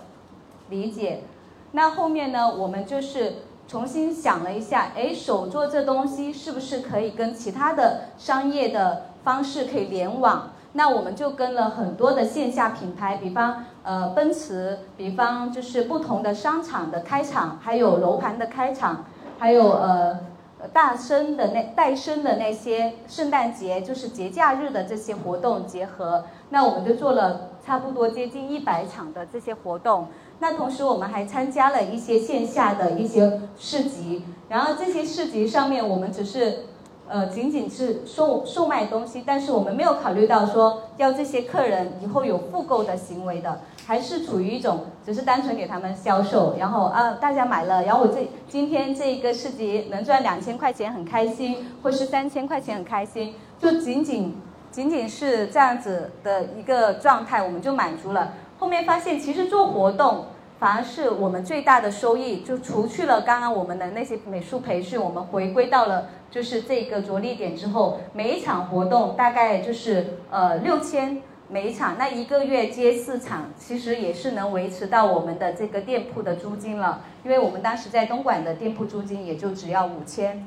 [0.70, 1.22] 理解。
[1.72, 2.52] 那后面呢？
[2.56, 3.34] 我们就是
[3.68, 10.50] 重新想了一下，哎，手作这东西是不是可以跟其他的商业的方式可以联网？
[10.74, 19.06] 那我们就跟了很多的线下品牌，比方呃奔驰，比方就是不同的商场的开场，还有楼盘的开场，
[19.38, 20.20] 还有呃
[20.74, 26.26] 大生的那带生的那些圣诞节，就是节假日的这些活动结合。
[26.50, 30.08] 那我们就做了差不多接近一百场的这些活动。
[30.40, 36.60] 那同时我们还参加了一些线下的一些市集，然后这些市集上面我们只是，
[37.10, 54.38] 呃，仅仅是售售卖东西，但是我们没有考虑到说要这些客人以后有复购的行为的，还是处于一种只是单纯给他们销售，然后啊大家买了，然后我这今天这一个市集能赚两千块钱很开心，或是三千块钱很开心，就仅仅
[54.72, 58.34] 仅仅是这样子的一个状态，我们就满足了。
[58.60, 60.26] 后面发现，其实做活动
[60.60, 62.42] 反而是我们最大的收益。
[62.42, 77.02] 就除去了刚刚我们的那些美术培训，我们回归到了就是这个着力点之后，每一场活动大概就是呃六千每一场，那一个月接四场，其实也是能维持到我们的这个店铺的租金了。
[77.24, 80.46] 因为我们当时在东莞的店铺租金也就只要五千。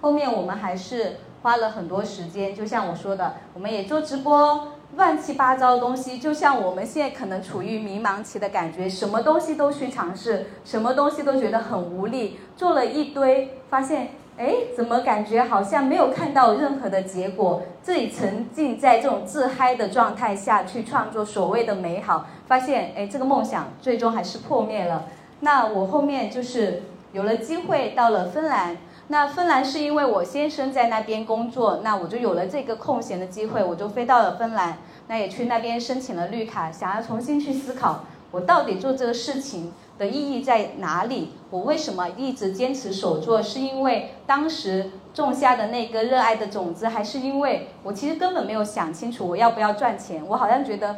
[0.00, 4.72] 后面我们还是花了很多时间，就像我说的，我们也做直播。
[4.96, 17.62] 乱七八糟的东西，就像我们现在可能处于迷茫期的感觉，什么东西都去尝试，什么东西都觉得很无力，做了一堆，发现，哎，怎么感觉好像没有看到任何的结果？
[17.82, 24.38] 自己沉浸在这种自嗨的状态下去创作所谓的美好，发现，哎，这个梦想最终还是？
[24.38, 25.06] 破灭了。
[25.40, 26.82] 那我后面就是？
[27.12, 28.76] 有了机会到了芬兰。
[29.12, 41.32] 那芬兰是因为我先生在那边工作，那我就有了这个空闲的机会，我就飞到了芬兰，那也去那边申请了绿卡，想要重新去思考，我到底做这个事情的意义在哪里？
[41.50, 43.42] 我为什么一直坚持手作？
[43.42, 50.24] 是因为当时种下的那个热爱的种子，还是因为我其实根本没有想清楚我要不要赚钱？
[50.26, 50.96] 我好像觉得。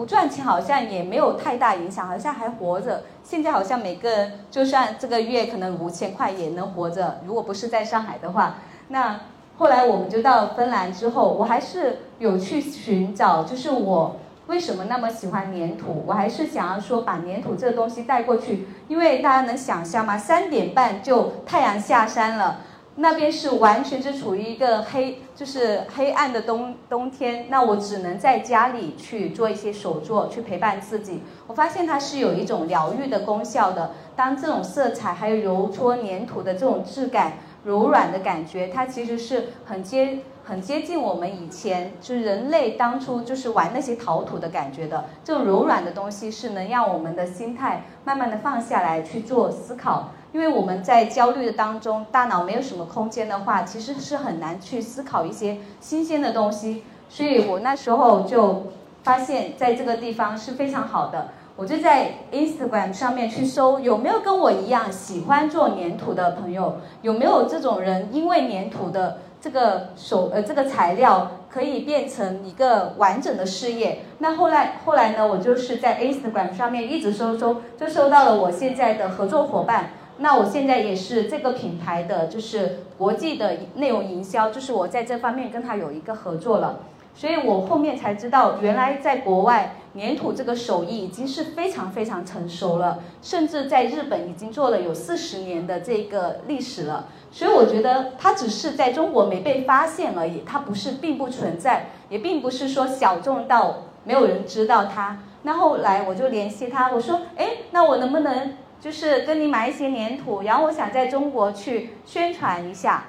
[0.00, 3.02] 不赚钱好像也没有太大影响，好像还活着。
[3.22, 7.20] 现在好像每个人就算这个月可能五千块也能活着。
[7.26, 8.54] 如果不是在上海的话，
[8.88, 9.20] 那
[9.58, 16.02] 后来我们就到芬兰之后，我还是有去寻找，就是我为什么那么喜欢粘土？
[16.06, 20.16] 我还是想要说把粘土这个东西带过去，因为大家能想象吗？
[20.16, 22.60] 三点半就太阳下山了，
[22.96, 27.46] 那边是完全是处于一个黑，就是黑暗的冬冬天。
[27.48, 31.22] 那我只能在家里去做一些手作，去陪伴自己。
[31.46, 33.92] 我发现它是有一种疗愈的功效的。
[34.14, 37.34] 当这种色彩还有揉搓粘土的这种质感、
[37.64, 40.18] 柔软的感觉，它其实是很接。
[40.42, 50.08] 很接近我们以前就是人类当初就是玩那些陶土的感觉的，这种柔软的东西是能让我们的心态慢慢的放下来去做思考。
[50.32, 56.84] 因为我们在焦虑的当中，大脑没有什么空间的话，其实是很难去思考一些新鲜的东西。
[57.08, 58.66] 所以我那时候就
[59.02, 61.28] 发现，在这个地方是非常好的。
[61.56, 66.76] 我就在 Instagram 上面去搜，有没有跟我一样喜欢做粘土的朋友？
[67.02, 68.08] 有没有这种人？
[68.12, 69.18] 因为粘土的。
[69.42, 74.00] 这个手呃，这个材料可以变成一个完整的事业。
[74.18, 79.92] 那后来后来呢，我就是在 Instagram 上面一直搜搜，就收到了我现在的合作伙伴。
[80.22, 86.80] 那我现在也是这个品牌的就是国际的内容营销，就是我在这方面跟他有一个合作了。
[87.12, 97.08] 所以我后面才知道，原来在国外粘土这个手艺已经是非常非常成熟了，甚至在日本已经做了有四十年的这个历史了。
[97.32, 105.18] 所以我觉得它只是在中国没被发现而已，它不是并不存在，也并不是说小众到没有人知道它。
[105.42, 113.04] 那后来我就联系他，我说：“哎，那我能不能就是跟你买一些粘土，然后我想在中国去宣传一下。”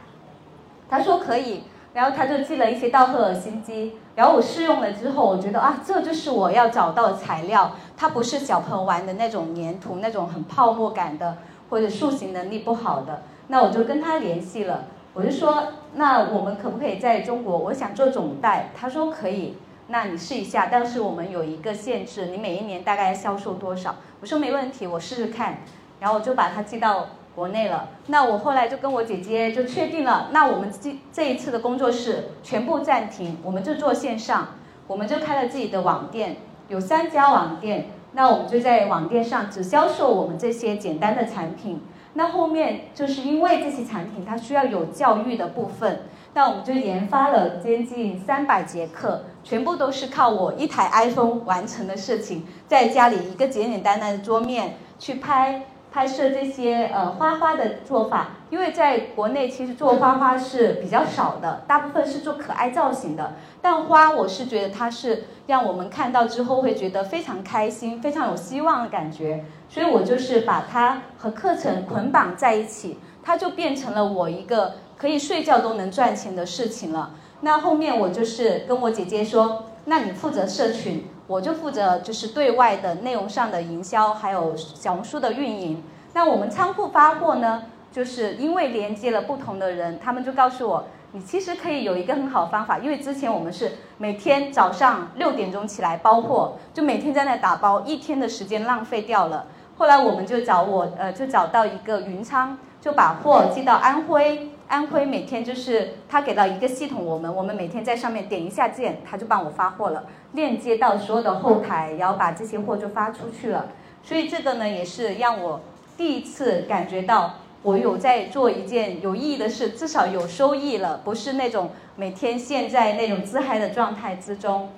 [0.89, 1.63] 他说可以，
[1.93, 11.37] 然后他就寄了一些到赫尔辛基，然后我试用了之后，我觉得啊，这就是我要找到的材料，它不是小朋友玩的那种粘土，那种很泡沫感的
[11.69, 13.23] 或者塑形能力不好的。
[13.47, 15.63] 那我就跟他联系了，我就说，
[15.95, 17.57] 那我们可不可以在中国？
[17.57, 19.55] 我想做总代，他说可以，
[19.91, 23.97] 那你试一下，但是我们有一个限制，你每一年大概销售多少？
[24.21, 25.57] 我说没问题，我试试看，
[25.99, 27.89] 然后我就把它寄到国内了。
[28.07, 34.55] 那我后来就跟我姐姐就确定了，那我们这这一次的工作室全部暂停，我们就做线上，
[34.87, 36.37] 我们就开了自己的网店，
[36.69, 41.81] 有三家网店，那我们就在网店上只销售我们这些简单的产品。
[42.13, 55.63] 那后面就是因为这些产品它需要有教育的部分，那我们就研发了接近三百节课，全部都是靠我一台 iPhone 完成的事情，在家里一个简简单单的桌面去拍。
[55.93, 63.33] 拍摄这些呃花花的做法，因为在国内其实做花花是比较少的，大部分是做可爱造型的。
[63.61, 77.11] 但花我是觉得它是让我们看到之后会觉得非常开心、非常有希望的感觉，所以我就是把它和课程捆绑在一起，它就变成了我一个可以睡觉都能赚钱的事情了。
[77.41, 81.05] 那后面我就是跟我姐姐说，那你负责社群。
[81.27, 85.81] 我就负责就是对外的内容上的营销，还有小红书的运营。
[86.11, 90.83] 那我们仓库发货呢，就是因为连接了不同的人，他们就告诉我，
[91.13, 92.79] 你其实可以有一个很好方法。
[92.79, 99.45] 因为之前我们是每天早上六点钟起来包货，就每天在那打包，一天的时间浪费掉了。
[99.77, 104.49] 后来我们就找我，呃，就找到一个云仓，就把货寄到安徽。
[104.71, 113.67] 安徽每天就是他给到一个系统，我们我们每天在上面点一下键，他就帮我发货了，链接到所有的后台，然后把这些货就发出去了。
[114.01, 115.59] 所以这个呢，也是让我
[115.97, 124.69] 第一次感觉到我有在做一件有意义的事，至少有收益了，不是那种每天陷在那种自嗨的状态之中。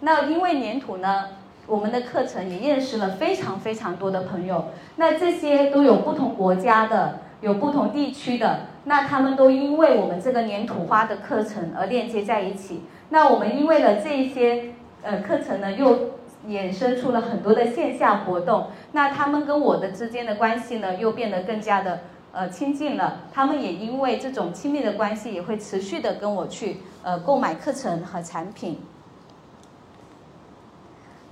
[0.00, 1.26] 那因为粘土呢，
[1.66, 7.18] 我们的课程也认识了非常非常多的朋友，那这些都有不同国家的。
[7.44, 12.84] 有不同地区的，那他们都因为我们这个粘土花的课程而链接在一起。
[13.10, 14.72] 那我们因为了这一些
[15.02, 16.14] 呃课程呢，又
[16.48, 18.68] 衍生出了很多的线下活动。
[18.92, 22.00] 那他们跟我的之间的关系呢，又变得更加的
[22.32, 23.20] 呃亲近了。
[23.30, 28.78] 他们也因为这种亲密的关系，也会持续的跟我去呃购买课程和产品。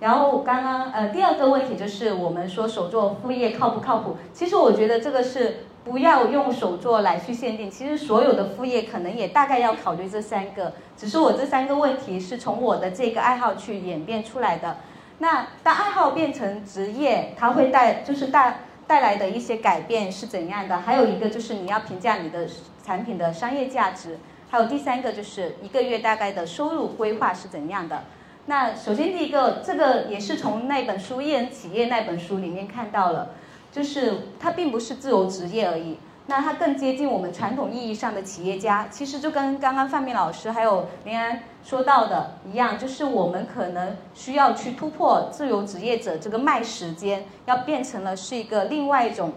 [0.00, 4.18] 然后刚刚呃第二个问题就是我们说手做副业靠不靠谱？
[4.34, 5.54] 其实我觉得这个是。
[5.84, 14.76] 不要用手作来去限定，其实所有的副业可能也大概要考虑这三个，只是我这三个问题是从我的这个爱好去演变出来的。
[15.18, 20.78] 那当爱好变成职业，它会带就是带带来的一些改变是怎样的？
[20.78, 22.46] 还有一个就是你要评价你的
[22.84, 24.18] 产品的商业价值，
[24.50, 28.04] 还有第三个就是一个月大概的收入规划是怎样的？
[28.46, 33.30] 那首先第一个，这个也是从那本书《艺人企业》那本书里面看到了。
[33.72, 35.96] 就是它并不是自由职业而已。
[36.26, 38.86] 那它更接近我们传统意义上的企业家。
[38.88, 49.32] 其实就跟刚刚范明老师还有林安说到的一样，就是我们可能需要去突破自由职业者这个卖时间，要变成了是一个另外一种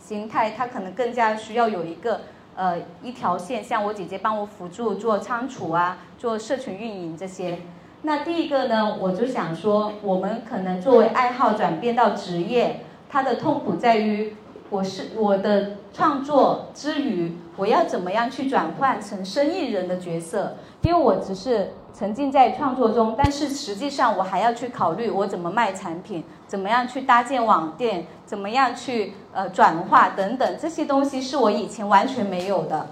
[0.00, 2.22] 形态，它可能更加需要有一个
[2.56, 7.58] 呃一条线，像我姐姐帮我辅助做仓储啊，做社群运营这些。
[8.02, 14.34] 那第一个呢，我就想说，我们可能作为爱好转变到职业，他的痛苦在于。
[14.70, 20.56] 我是我的创作之余，我要怎么样去转换成生意人的角色？
[20.82, 32.88] 因为我只是沉浸在创作中，但是实际上我还要去考虑我怎么卖产品，怎么样去搭建网店，怎么样去呃转化等等这些东西是我以前完全没有的。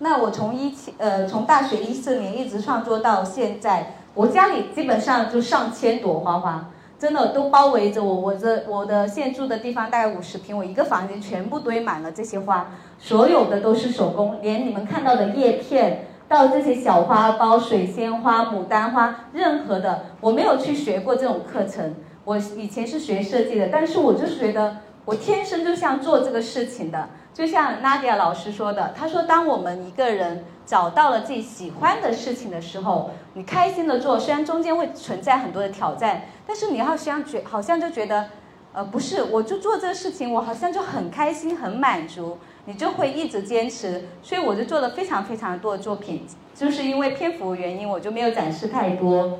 [0.00, 6.68] 那我从一七呃从大学一四年一直创作到现在，我家里基本上就上千朵花花。
[7.02, 21.92] 真的都包围着我，我这我的现住的地方大概五十平，我一个房间全部堆满了这些花，所有的都是手工，连你们看到的叶片到这些小花苞、水仙花、牡丹花，任何的我没有去学过这种课程，
[22.22, 30.44] 我以前是学设计的，但是我就觉得我天生就像做这个事情的，就像 Nadia 老师说的，他说当我们一个人。
[30.64, 38.30] 找到了自己喜欢的事情的时候，你开心的做，虽然中间会存在很多的挑战，但是你好像觉好像就觉得，
[38.72, 44.04] 呃，不是，我就做这个事情，我好像就很开心很满足，你就会一直坚持。
[44.22, 49.38] 所以我就做了非常非常多的作品，就是因为篇幅原因，我就没有展示太多。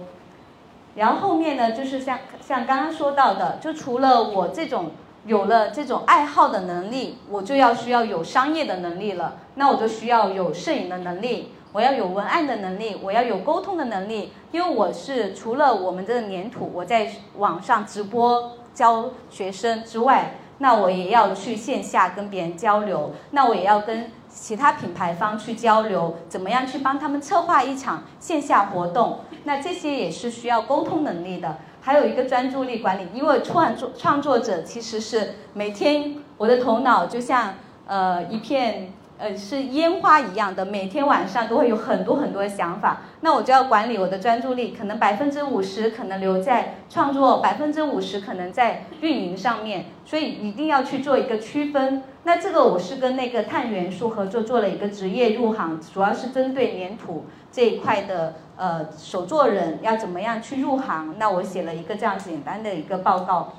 [0.96, 4.90] 然后后面呢，就是像像刚刚说到的，就除了我这种。
[5.24, 9.36] 有了这种爱好的能力，我就要需要有商业的能力了。
[9.54, 14.32] 那我就需要有摄影的能力，我要有文案的能力，我要有沟通的能力。
[14.50, 29.20] 因为我是除了我们这个粘土，我在网上直播教学生之外，那我也要去线下跟别人交流，那我也要跟其他品牌方去交流，怎么样去帮他们策划一场线下活动？
[29.44, 31.58] 那这些也是需要沟通能力的。
[31.84, 37.54] 还有一个专注力管理，因为创作创作者其实是每天我的头脑就像
[37.86, 38.92] 呃一片
[39.22, 52.02] 呃是烟花一样的，每天晚上都会有很多很多的想法，那我就要管理我的专注力，可能百分之五十可能留在创作，百分之五十可能在运营上面，所以一定要去做一个区分。
[52.24, 58.34] 那这个我是跟那个碳元素合作做了一个职业入行，主要是针对粘土这一块的。
[58.54, 61.16] 呃，手作人要怎么样去入行？
[61.18, 63.54] 那我写了一个这样简单的一个报告。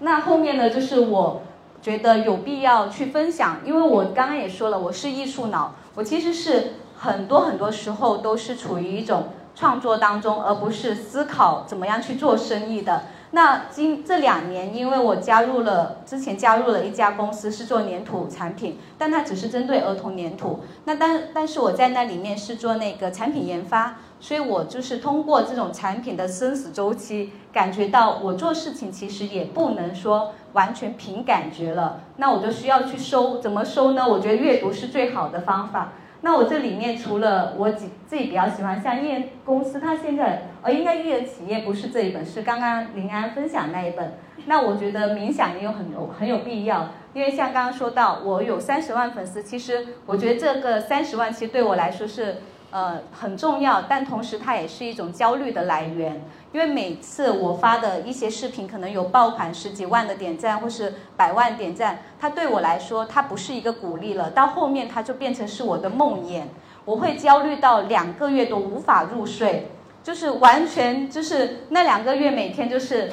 [0.00, 1.42] 那后面呢，就是我
[1.82, 13.04] 觉得有必要去分享，因为我刚刚也说了，我是艺术脑，我其实是很多很多时候都是处于一种创作当中，而不是思考怎么样去做生意的。
[13.32, 20.60] 那今这两年，因为我加入了之前加入了一家公司，是做粘土产品，但它只是针对儿童粘土。
[20.84, 32.02] 那但但是我在那里面是做那个产品研发，所以我就是通过这种产品的生死周期，感觉到我做事情其实也不能说完全凭感觉了。
[32.16, 34.06] 那我就需要去收，怎么收呢？
[34.06, 35.94] 我觉得阅读是最好的方法。
[36.20, 44.18] 那我这里面除了我自自己比较喜欢，像业公司，它现在呃应该艺人企业不是这一本，是刚刚林安分享那一本。
[44.44, 52.36] 那我觉得冥想也有很有很有必要，因为像刚刚说到，我有三十万粉丝，其实我觉得这个三十万其实对我来说是。
[52.70, 66.42] 呃，很重要，但同时它也是一种焦虑的来源，因为每次我发的一些视频可能有爆款十几万的点赞，或是百万点赞，它对我来说它不是一个鼓励了，到后面它就变成是我的梦魇，
[66.84, 69.68] 我会焦虑到两个月都无法入睡，
[70.04, 73.10] 就是完全就是那两个月每天就是。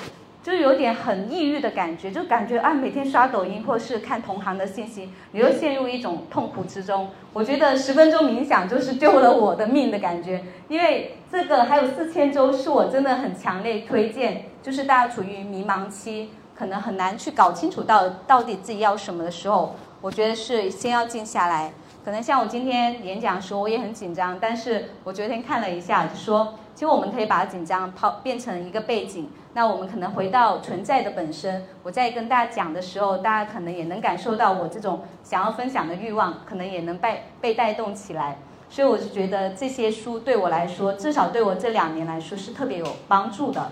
[0.47, 7.09] 就是有点很抑郁的感觉，就感觉啊，每天刷抖音或是看同行的信息，你又陷入一种痛苦之中。
[7.33, 21.73] 我觉得十分钟冥想就是救了我的命的感觉，因为这个还有四千周是我真的很强烈推荐，就是大家处于迷茫期，可能很难去搞清楚到到底自己要什么的时候，我觉得是先要静下来。
[22.05, 26.53] 可能像我今天演讲的时候，我也很紧张，但是我昨天看了一下，就说。
[26.73, 29.27] 其实我们可以把紧张抛变成一个背景，
[29.57, 31.65] 那我们可能回到存在的本身。
[31.81, 38.37] 我在跟大家讲的时候，大家可能也能感受到我这种想要分享的欲望，可能也能被被带动起来。
[38.69, 43.71] 所以我就觉得这些书对我来说，至少对我这两年来说是特别有帮助的。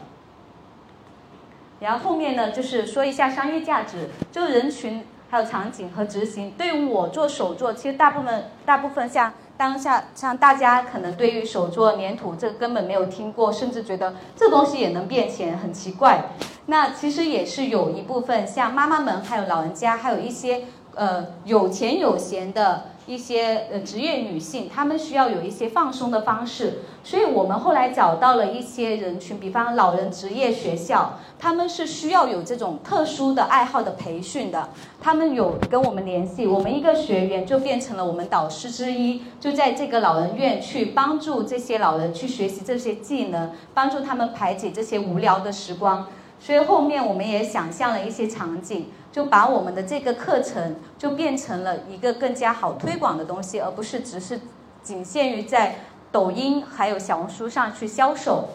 [1.80, 6.50] 然后后面呢，就是说一下商业价值，就是人群、还有场景和执行。
[6.58, 9.32] 对于我做手作，其实大部分大部分像。
[9.58, 16.26] 当下像大家可能对于手做粘土这个根本没有听过，甚至觉得这东西也能变钱，很奇怪。
[16.66, 20.64] 那其实也是有一部分像妈妈们，还有老人家，还有一些
[20.96, 22.86] 呃有钱有闲的。
[23.08, 34.70] 一些呃职业女性，她们需要有一些放松的方式，所以我们后来找到了一些人群，比方老人职业学校，他们是需要有这种特殊的爱好的培训的。
[35.00, 46.08] 他们有跟我们联系，我们一个学员就变成了我们导师之一，就在这个老人院去帮助这些老人去学习这些技能，帮助他们排解这些无聊的时光。
[46.40, 48.88] 所以后面我们也想象了一些场景。
[49.16, 54.38] 就把我们的这个课程就变成了一个更加好推广的东西，而不是只是
[54.84, 55.78] 仅限于在
[56.12, 58.50] 抖音还有小红书上去销售。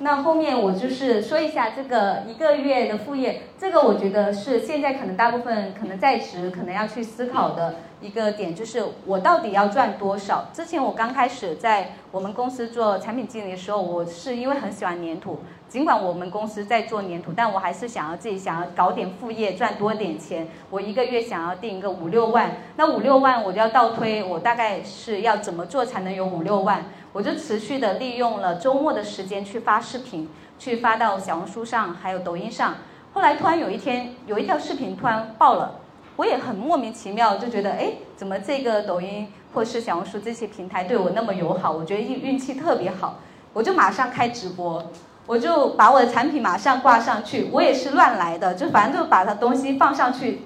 [0.00, 7.74] 那后面我就是说一下这个一个月的副业，这个我觉得是现在可能大部分可能在职可能要去思考的。
[8.00, 10.50] 一个点就是我到底要赚多少？
[10.52, 20.46] 之前我刚开始在我们公司做产品经理的时候，我是因为很喜欢粘土，尽管我们公司在做粘土，但我还是想要自己想要搞点副业赚多点钱。
[20.70, 26.84] 我一个月想要定一个五六万，那五六万我就要倒推，我大概是要怎么做才能有五六万？
[27.18, 32.76] 我就持续的利用了周末的时间去发视频，去发到小红书上还有抖音上。
[33.12, 35.80] 后来突然有一天有一条视频突然爆了。
[36.14, 41.72] 我也很莫名其妙，就觉得哎，怎么这个抖音或是小红书这些平台对我那么友好？
[41.72, 43.18] 我觉得运运气特别好，
[43.52, 44.88] 我就马上开直播，
[45.26, 47.50] 我就把我的产品马上挂上去。
[47.50, 50.42] 我也是乱来的，就反正就把它东西放上去。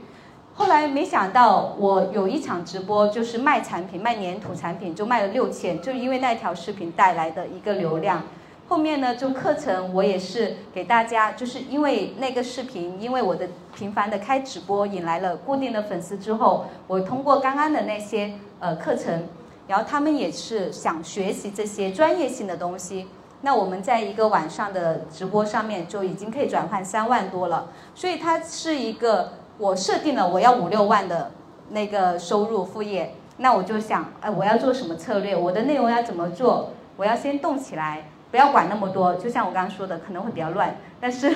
[0.55, 8.22] 后来没想到，我有一场直播就是卖产品，卖粘土产品，就卖了六千，就因为那条视频带来的一个流量。
[8.68, 19.26] 后面呢，就课程我也是给大家，就是因为那个视频，因为我的频繁的开直播引来了固定的粉丝之后，我通过刚刚的那些呃课程，
[19.66, 23.09] 然后他们也是想学习这些专业性的东西，
[23.40, 31.30] 那我们在一个晚上的直播上面就已经可以转换三万多了，所以它是一个我设定了我要五六万的
[31.70, 35.36] 那个收入副业，那我就想，哎，我要做什么策略？
[35.36, 36.70] 我的内容要怎么做？
[36.96, 38.05] 我要先动起来。
[38.30, 40.74] 不要管那么多，就像我刚刚说的，可能会比较乱。
[40.98, 41.30] 但是，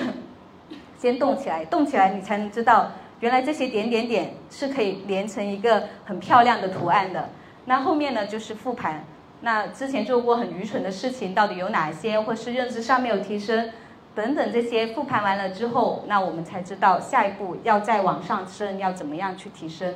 [0.99, 2.91] 先动起来，动起来，你才能知道
[3.21, 7.29] 原来这些点点点是可以连成一个很漂亮的图案的。
[7.67, 9.05] 那后面呢，就是复盘。
[9.43, 13.69] 那之前做过很愚蠢的事情，到底有哪些，或是认知上面有提升，
[14.17, 19.95] 等等这些复盘完了之后，那我们才知道下一步要再往上升，要怎么样去提升。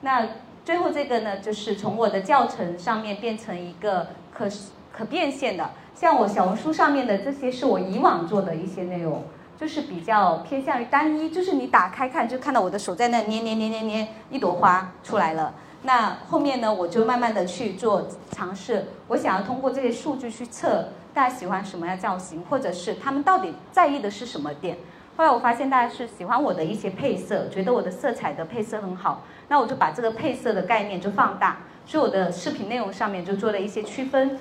[0.00, 0.26] 那
[0.64, 4.48] 最后这个呢，就是从我的教程上面变成一个可
[4.90, 5.70] 可变现的。
[5.94, 9.22] 像我小红书上面的这些是我以往做的一些内容，
[9.58, 15.52] 就是比较偏向于单一，就是你打开看就看到我的手在那捏捏捏捏捏，一朵花出来了。
[15.82, 24.76] 那后面呢，我就慢慢的去做尝试，我想要通过这些数据去测大家喜欢什么样造型，或者是他们到底在意的是什么点。
[25.16, 34.40] 后来我发现大家是喜欢我的一些配色，觉得我的色彩的配色很好，那我就把这个配色的概念就放大，所以我的视频内容上面就做了一些区分。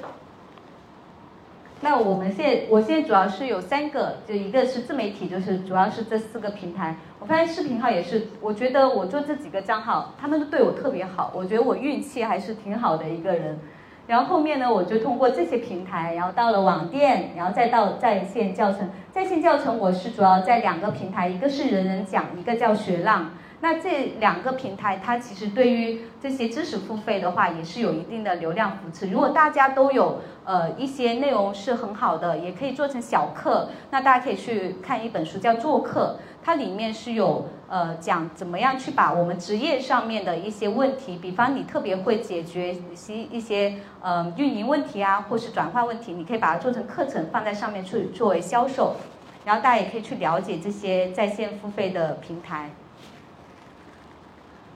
[1.81, 6.95] 那我们现在，我现在主要是有三个，就一个是自媒体，就是主要是这四个平台。
[7.19, 13.59] 我发现视频号也是，我觉得我做这几个账号，他们都对我特别好，我觉得我运气还是挺好的一个人。
[14.05, 18.89] 然后后面呢，我就通过这些平台，然后到了网店，然后再到在线教程。
[19.11, 23.31] 在线教程我是主要在两个平台，一个是人人讲，一个叫学浪。
[23.61, 29.09] 那这两个平台，它其实对于这些知识付费的话，也是有一定的流量扶持。
[29.09, 33.69] 如果大家都有呃一些内容是很好的，也可以做成小课。
[33.89, 48.97] 那大家可以去看一本书，叫《做课》，它里面是有呃讲怎么样去把我们职业上面的一些问题，比方你特别会解决一些一些呃运营问题啊，或是转化问题，你可以把它做成课程放在上面去作为销售。
[49.43, 52.69] 然后大家也可以去了解这些在线付费的平台。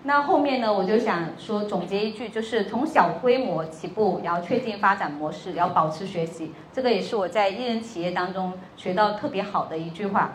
[0.01, 10.31] 那后面呢，我就想说总结一句，就是从小规模起步，然后确定发展模式，然后保持学习，这个也是我在艺人企业当中学到特别好的一句话。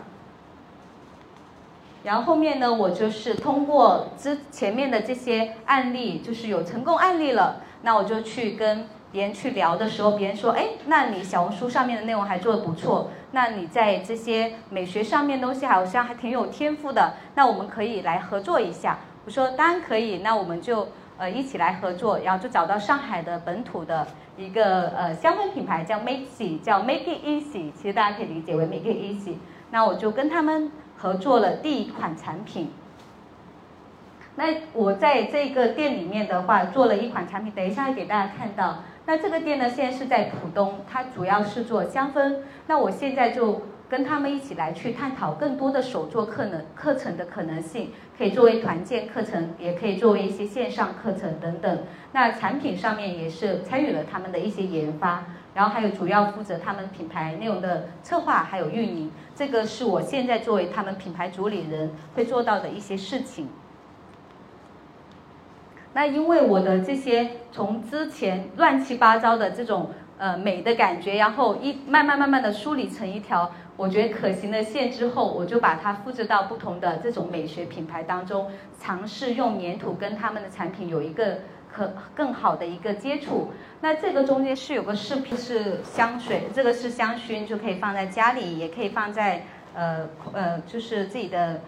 [2.03, 18.99] 然后后面呢，我就是通过之前面的这些案例，就是有成功案例了，那我就去跟别人去聊的时候，别人说，哎，那你小红书上面的内容还做得不错，那你在这些美学上面东西好像还挺有天赋的，那我们可以来合作一下。
[19.25, 29.35] 我说当然可以，那我们就呃一起来合作，然后就找到上海的本土的一个呃香氛品牌叫 Makey，叫 Make It Easy，其实大家可以理解为 Make It Easy。
[29.71, 30.71] 那我就跟他们
[31.03, 32.69] 合作了第一款产品。
[34.35, 38.77] 那我在这个店里面的话，做了一款产品，等一下给大家看到。
[39.05, 42.37] 那这个店呢，现在是在浦东，它主要是做香氛。
[42.67, 51.79] 那我现在就跟他们一起来去探讨更多的手作课能课程的可能性，可以作为团建课程，也可以作为一些线上课程等等。
[52.13, 59.11] 那产品上面也是参与了他们的一些研发，然后还有主要负责他们品牌内容的策划还有运营。
[59.35, 63.49] 这个是我现在作为他们品牌主理人会做到的一些事情。
[65.93, 78.49] 那因为我的这些从之前乱七八糟的这种呃美的感觉，然后一慢慢慢慢的梳理成一条我觉得可行的线之后，我就把它复制到不同的这种美学品牌当中，
[78.79, 81.39] 尝试用粘土跟他们的产品有一个
[81.73, 83.51] 可更好的一个接触。
[83.81, 89.43] 那这个中间是有个饰品是香水，这个是香薰，就可以放在家里，也可以放在
[89.73, 91.59] 呃呃就是自己的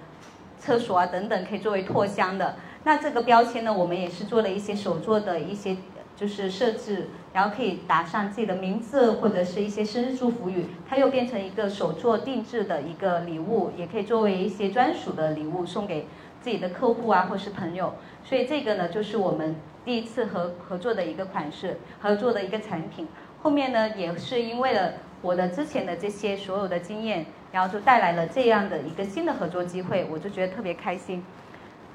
[0.59, 2.55] 厕所啊等等，可以作为拓香的。
[2.83, 5.75] 那这个标签呢，我们也是做了一些手作的一些
[6.15, 16.07] 就是设置，然后可以打上自己的名字或者是一些生日祝福语，它又变成一个手作定制的一个礼物，也可以作为一些专属的礼物送给
[16.41, 17.95] 自己的客户啊或是朋友。
[18.23, 19.55] 所以这个呢，就是我们
[19.85, 23.07] 第一次合合作的一个款式，合作的一个产品。
[23.41, 31.23] 后面呢，也是因为了我的之前的这些所有的经验，然后就带来了这样的一个新的合作机会，我就觉得特别开心。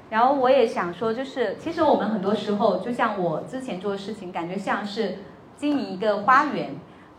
[0.09, 5.19] 然后我也想说，就是其实我们很多时候，就像我之前做的事情，感觉像是
[5.57, 6.75] 经营一个花园。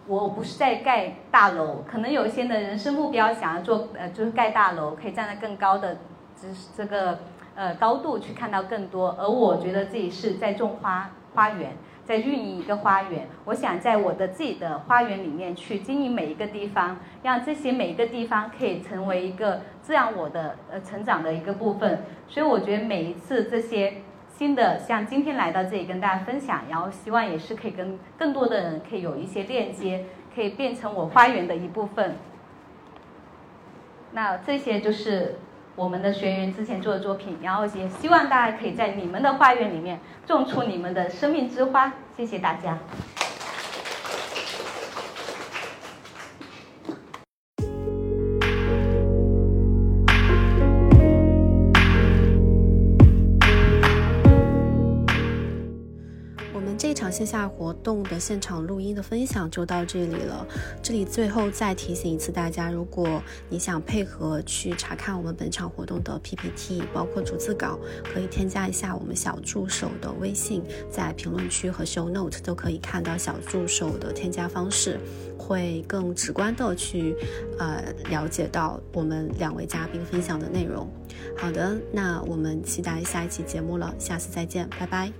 [0.08, 5.98] 我不是在盖大楼，可能有一些的人生目标想要做，呃，就是盖大楼，可以站在更高的
[6.34, 7.20] 这这个
[7.54, 9.16] 呃高度去看到更多。
[9.18, 11.72] 而我觉得自己是在种花花园。
[12.04, 22.02] 在运营一个花园，我想在我的自己的花园里面去经营每一个地方，让这些每一个地方可以成为一个滋养我的呃成长的一个部分。
[22.26, 23.98] 所以我觉得每一次这些
[24.28, 32.16] 新的，像今天来到这里跟大家分享，然后希望也是可以跟更多的人可以有一些链接，可以变成我花园的一部分。
[34.10, 35.38] 那这些就是。
[35.74, 41.92] 我们的学员之前做的作品，然后也希望大家可以在你们的花园里面种出你们的生命之花。
[42.16, 42.78] 谢谢大家。
[57.12, 60.46] 线下活动的现场录音的分享就到这里了。
[60.82, 67.78] 这里最后再提醒一次大家，如果你想配合去查看我们本场活动的 PPT，包括逐字稿，
[68.12, 74.98] 可以添加一下我们小助手的微信，在评论区和 Show Note 都可以看到小助手的添加方式，
[75.38, 77.14] 会更直观的去
[77.58, 80.88] 呃了解到我们两位嘉宾分享的内容。
[81.36, 85.12] 好的，那我们期待下一期节目了，下次再见，拜拜。